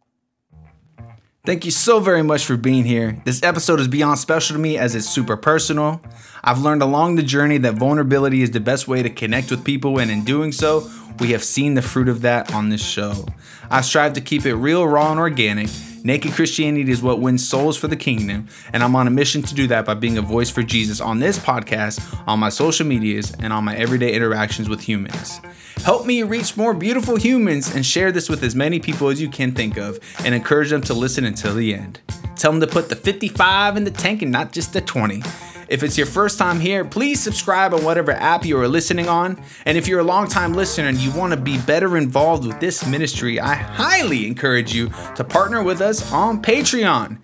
Thank 1.45 1.65
you 1.65 1.73
so 1.73 1.99
very 1.99 2.23
much 2.23 2.45
for 2.45 2.57
being 2.57 2.85
here. 2.85 3.21
This 3.25 3.43
episode 3.43 3.81
is 3.81 3.89
beyond 3.89 4.21
special 4.21 4.55
to 4.55 4.63
me 4.63 4.79
as 4.79 4.95
it's 4.95 5.09
super 5.09 5.37
personal. 5.37 6.01
I've 6.45 6.61
learned 6.61 6.83
along 6.83 7.17
the 7.17 7.25
journey 7.25 7.59
that 7.59 7.75
vulnerability 7.75 8.43
is 8.43 8.53
the 8.53 8.61
best 8.61 8.87
way 8.87 9.03
to 9.03 9.11
connect 9.11 9.51
with 9.51 9.65
people, 9.65 9.99
and 9.99 10.09
in 10.09 10.23
doing 10.23 10.53
so, 10.53 10.89
we 11.19 11.33
have 11.33 11.43
seen 11.43 11.75
the 11.75 11.83
fruit 11.83 12.09
of 12.09 12.21
that 12.21 12.55
on 12.55 12.69
this 12.69 12.81
show. 12.81 13.27
I 13.69 13.81
strive 13.81 14.13
to 14.13 14.21
keep 14.21 14.47
it 14.47 14.55
real, 14.55 14.87
raw, 14.87 15.11
and 15.11 15.19
organic. 15.19 15.69
Naked 16.05 16.33
Christianity 16.33 16.91
is 16.91 17.01
what 17.01 17.21
wins 17.21 17.47
souls 17.47 17.77
for 17.77 17.87
the 17.87 17.97
kingdom, 17.97 18.49
and 18.73 18.83
I'm 18.83 18.97
on 18.97 19.07
a 19.07 19.11
mission 19.11 19.41
to 19.43 19.55
do 19.55 19.69
that 19.69 19.85
by 19.85 19.95
being 19.95 20.19
a 20.19 20.23
voice 20.23 20.51
for 20.51 20.63
Jesus 20.63 21.01
on 21.01 21.21
this 21.21 21.39
podcast, 21.39 22.01
on 22.27 22.41
my 22.41 22.49
social 22.49 22.87
medias, 22.87 23.33
and 23.39 23.53
on 23.53 23.65
my 23.65 23.77
everyday 23.77 24.13
interactions 24.13 24.69
with 24.69 24.81
humans. 24.81 25.41
Help 25.85 26.05
me 26.05 26.25
reach 26.25 26.57
more 26.57 26.75
beautiful 26.75 27.15
humans 27.15 27.75
and 27.75 27.87
share 27.87 28.11
this 28.11 28.29
with 28.29 28.43
as 28.43 28.57
many 28.57 28.81
people 28.81 29.09
as 29.09 29.21
you 29.21 29.29
can 29.29 29.53
think 29.53 29.77
of 29.77 30.01
and 30.25 30.35
encourage 30.35 30.71
them 30.71 30.83
to 30.83 30.95
listen 30.95 31.25
until 31.25 31.55
the 31.55 31.73
end. 31.73 32.01
Tell 32.35 32.51
them 32.51 32.61
to 32.61 32.67
put 32.67 32.89
the 32.89 32.97
55 32.97 33.77
in 33.77 33.85
the 33.85 33.91
tank 33.91 34.23
and 34.23 34.33
not 34.33 34.53
just 34.53 34.73
the 34.73 34.81
20. 34.81 35.23
If 35.73 35.83
it's 35.83 35.97
your 35.97 36.07
first 36.07 36.39
time 36.39 36.61
here, 36.61 36.85
please 36.85 37.23
subscribe 37.23 37.73
on 37.73 37.83
whatever 37.83 38.13
app 38.13 38.45
you 38.45 38.61
are 38.61 38.69
listening 38.69 39.09
on. 39.09 39.43
And 39.65 39.79
if 39.79 39.89
you're 39.89 40.01
a 40.01 40.05
long-time 40.05 40.53
listener 40.53 40.87
and 40.87 40.99
you 40.99 41.11
want 41.13 41.33
to 41.33 41.41
be 41.41 41.59
better 41.63 41.97
involved 41.97 42.47
with 42.47 42.61
this 42.61 42.87
ministry, 42.87 43.41
I 43.41 43.55
highly 43.55 44.27
encourage 44.27 44.75
you 44.75 44.91
to 45.17 45.25
partner 45.25 45.63
with 45.63 45.81
us 45.81 46.13
on 46.13 46.43
Patreon. 46.43 47.17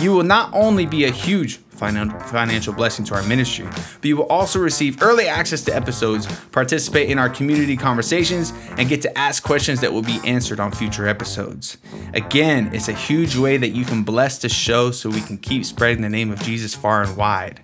You 0.00 0.12
will 0.12 0.22
not 0.22 0.54
only 0.54 0.86
be 0.86 1.06
a 1.06 1.10
huge 1.10 1.56
financial 1.56 2.72
blessing 2.72 3.04
to 3.04 3.14
our 3.16 3.24
ministry, 3.24 3.66
but 3.66 4.04
you 4.04 4.16
will 4.16 4.26
also 4.26 4.60
receive 4.60 5.02
early 5.02 5.26
access 5.26 5.64
to 5.64 5.74
episodes, 5.74 6.28
participate 6.50 7.10
in 7.10 7.18
our 7.18 7.28
community 7.28 7.76
conversations, 7.76 8.52
and 8.78 8.88
get 8.88 9.02
to 9.02 9.18
ask 9.18 9.42
questions 9.42 9.80
that 9.80 9.92
will 9.92 10.02
be 10.02 10.20
answered 10.24 10.60
on 10.60 10.70
future 10.70 11.08
episodes. 11.08 11.78
Again, 12.14 12.70
it's 12.72 12.86
a 12.86 12.92
huge 12.92 13.34
way 13.34 13.56
that 13.56 13.70
you 13.70 13.84
can 13.84 14.04
bless 14.04 14.38
the 14.38 14.48
show 14.48 14.92
so 14.92 15.10
we 15.10 15.20
can 15.22 15.36
keep 15.38 15.64
spreading 15.64 16.02
the 16.02 16.08
name 16.08 16.30
of 16.30 16.40
Jesus 16.40 16.72
far 16.72 17.02
and 17.02 17.16
wide. 17.16 17.58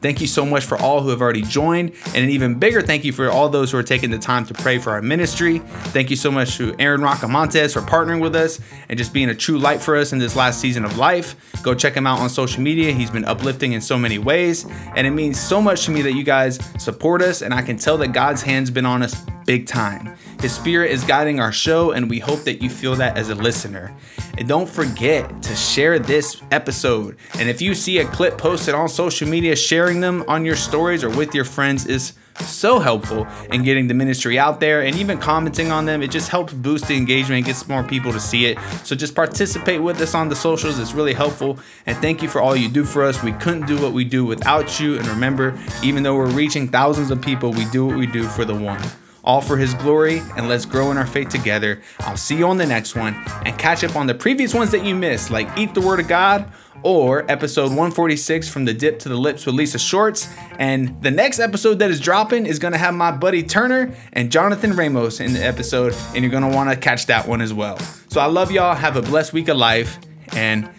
Thank 0.00 0.20
you 0.20 0.26
so 0.26 0.46
much 0.46 0.64
for 0.64 0.78
all 0.78 1.02
who 1.02 1.08
have 1.08 1.20
already 1.20 1.42
joined, 1.42 1.92
and 2.06 2.16
an 2.16 2.30
even 2.30 2.54
bigger 2.54 2.82
thank 2.82 3.04
you 3.04 3.12
for 3.12 3.30
all 3.30 3.48
those 3.48 3.72
who 3.72 3.78
are 3.78 3.82
taking 3.82 4.10
the 4.10 4.18
time 4.18 4.46
to 4.46 4.54
pray 4.54 4.78
for 4.78 4.92
our 4.92 5.02
ministry. 5.02 5.58
Thank 5.58 6.10
you 6.10 6.16
so 6.16 6.30
much 6.30 6.56
to 6.58 6.74
Aaron 6.78 7.00
Rocamontes 7.00 7.72
for 7.72 7.80
partnering 7.80 8.20
with 8.20 8.36
us 8.36 8.60
and 8.88 8.96
just 8.96 9.12
being 9.12 9.28
a 9.28 9.34
true 9.34 9.58
light 9.58 9.82
for 9.82 9.96
us 9.96 10.12
in 10.12 10.18
this 10.18 10.36
last 10.36 10.60
season 10.60 10.84
of 10.84 10.96
life. 10.98 11.34
Go 11.62 11.74
check 11.74 11.94
him 11.94 12.06
out 12.06 12.20
on 12.20 12.28
social 12.30 12.62
media. 12.62 12.92
He's 12.92 13.10
been 13.10 13.24
uplifting 13.24 13.72
in 13.72 13.80
so 13.80 13.98
many 13.98 14.18
ways, 14.18 14.66
and 14.94 15.06
it 15.06 15.10
means 15.10 15.40
so 15.40 15.60
much 15.60 15.84
to 15.86 15.90
me 15.90 16.02
that 16.02 16.12
you 16.12 16.22
guys 16.22 16.58
support 16.78 17.20
us, 17.20 17.42
and 17.42 17.52
I 17.52 17.62
can 17.62 17.76
tell 17.76 17.98
that 17.98 18.12
God's 18.12 18.42
hand's 18.42 18.70
been 18.70 18.86
on 18.86 19.02
us 19.02 19.24
big 19.48 19.66
time. 19.66 20.14
His 20.40 20.52
spirit 20.52 20.90
is 20.90 21.02
guiding 21.04 21.40
our 21.40 21.52
show, 21.52 21.92
and 21.92 22.08
we 22.10 22.18
hope 22.18 22.40
that 22.40 22.62
you 22.62 22.68
feel 22.68 22.94
that 22.96 23.16
as 23.16 23.30
a 23.30 23.34
listener. 23.34 23.96
And 24.36 24.46
don't 24.46 24.68
forget 24.68 25.42
to 25.42 25.56
share 25.56 25.98
this 25.98 26.42
episode. 26.50 27.16
And 27.38 27.48
if 27.48 27.62
you 27.62 27.74
see 27.74 27.98
a 27.98 28.04
clip 28.04 28.36
posted 28.36 28.74
on 28.74 28.88
social 28.90 29.26
media, 29.26 29.56
sharing 29.88 30.00
them 30.02 30.22
on 30.28 30.44
your 30.44 30.54
stories 30.54 31.02
or 31.02 31.08
with 31.08 31.34
your 31.34 31.46
friends 31.46 31.86
is 31.86 32.12
so 32.40 32.78
helpful 32.78 33.26
in 33.50 33.62
getting 33.62 33.88
the 33.88 33.94
ministry 33.94 34.38
out 34.38 34.60
there 34.60 34.82
and 34.82 34.94
even 34.96 35.16
commenting 35.16 35.72
on 35.72 35.86
them. 35.86 36.02
It 36.02 36.10
just 36.10 36.28
helps 36.28 36.52
boost 36.52 36.88
the 36.88 36.94
engagement, 36.94 37.38
and 37.38 37.46
gets 37.46 37.66
more 37.66 37.82
people 37.82 38.12
to 38.12 38.20
see 38.20 38.44
it. 38.44 38.58
So 38.84 38.94
just 38.94 39.14
participate 39.14 39.80
with 39.80 39.98
us 40.02 40.14
on 40.14 40.28
the 40.28 40.36
socials. 40.36 40.78
It's 40.78 40.92
really 40.92 41.14
helpful. 41.14 41.58
And 41.86 41.96
thank 42.02 42.20
you 42.20 42.28
for 42.28 42.42
all 42.42 42.54
you 42.54 42.68
do 42.68 42.84
for 42.84 43.02
us. 43.02 43.22
We 43.22 43.32
couldn't 43.32 43.66
do 43.66 43.80
what 43.80 43.94
we 43.94 44.04
do 44.04 44.26
without 44.26 44.78
you. 44.78 44.98
And 44.98 45.06
remember, 45.06 45.58
even 45.82 46.02
though 46.02 46.16
we're 46.16 46.26
reaching 46.26 46.68
thousands 46.68 47.10
of 47.10 47.22
people, 47.22 47.50
we 47.50 47.64
do 47.70 47.86
what 47.86 47.96
we 47.96 48.06
do 48.06 48.24
for 48.24 48.44
the 48.44 48.54
one 48.54 48.82
all 49.24 49.40
for 49.40 49.56
His 49.56 49.74
glory, 49.74 50.20
and 50.36 50.48
let's 50.48 50.64
grow 50.64 50.90
in 50.90 50.96
our 50.96 51.06
faith 51.06 51.28
together. 51.28 51.82
I'll 52.00 52.16
see 52.16 52.36
you 52.36 52.46
on 52.46 52.56
the 52.56 52.66
next 52.66 52.94
one 52.94 53.14
and 53.44 53.58
catch 53.58 53.84
up 53.84 53.96
on 53.96 54.06
the 54.06 54.14
previous 54.14 54.54
ones 54.54 54.70
that 54.70 54.84
you 54.84 54.94
missed, 54.94 55.30
like 55.30 55.48
Eat 55.58 55.74
the 55.74 55.80
Word 55.80 56.00
of 56.00 56.08
God 56.08 56.50
or 56.82 57.30
episode 57.30 57.68
146 57.68 58.48
from 58.48 58.64
the 58.64 58.72
dip 58.72 58.98
to 59.00 59.08
the 59.08 59.16
lips 59.16 59.46
with 59.46 59.54
Lisa 59.54 59.78
Shorts. 59.78 60.28
And 60.58 61.00
the 61.02 61.10
next 61.10 61.40
episode 61.40 61.78
that 61.80 61.90
is 61.90 62.00
dropping 62.00 62.46
is 62.46 62.58
going 62.58 62.72
to 62.72 62.78
have 62.78 62.94
my 62.94 63.10
buddy 63.10 63.42
Turner 63.42 63.94
and 64.12 64.30
Jonathan 64.30 64.74
Ramos 64.74 65.20
in 65.20 65.32
the 65.32 65.44
episode, 65.44 65.94
and 66.14 66.22
you're 66.22 66.30
going 66.30 66.48
to 66.48 66.54
want 66.54 66.70
to 66.70 66.76
catch 66.76 67.06
that 67.06 67.26
one 67.26 67.40
as 67.40 67.52
well. 67.52 67.78
So 68.08 68.20
I 68.20 68.26
love 68.26 68.50
y'all. 68.50 68.74
Have 68.74 68.96
a 68.96 69.02
blessed 69.02 69.32
week 69.32 69.48
of 69.48 69.56
life 69.56 69.98
and 70.32 70.70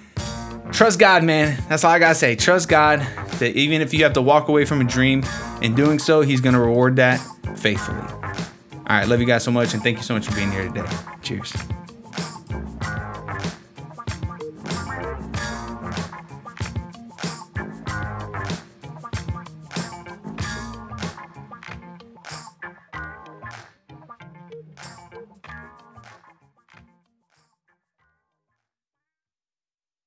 trust 0.71 0.99
God, 0.99 1.23
man. 1.23 1.61
That's 1.67 1.83
all 1.83 1.91
I 1.91 1.99
got 1.99 2.09
to 2.09 2.15
say. 2.15 2.35
Trust 2.35 2.69
God 2.69 2.99
that 3.39 3.55
even 3.55 3.81
if 3.81 3.93
you 3.93 4.03
have 4.03 4.13
to 4.13 4.21
walk 4.21 4.47
away 4.47 4.65
from 4.65 4.81
a 4.81 4.85
dream, 4.85 5.23
in 5.61 5.75
doing 5.75 5.99
so, 5.99 6.21
He's 6.21 6.41
going 6.41 6.53
to 6.53 6.59
reward 6.59 6.95
that 6.97 7.17
faithfully. 7.57 8.18
All 8.89 8.95
right, 8.97 9.07
love 9.07 9.19
you 9.19 9.27
guys 9.27 9.43
so 9.43 9.51
much, 9.51 9.75
and 9.75 9.83
thank 9.83 9.97
you 9.97 10.03
so 10.03 10.15
much 10.15 10.25
for 10.25 10.35
being 10.35 10.51
here 10.51 10.67
today. 10.67 10.83
Cheers. 11.21 11.53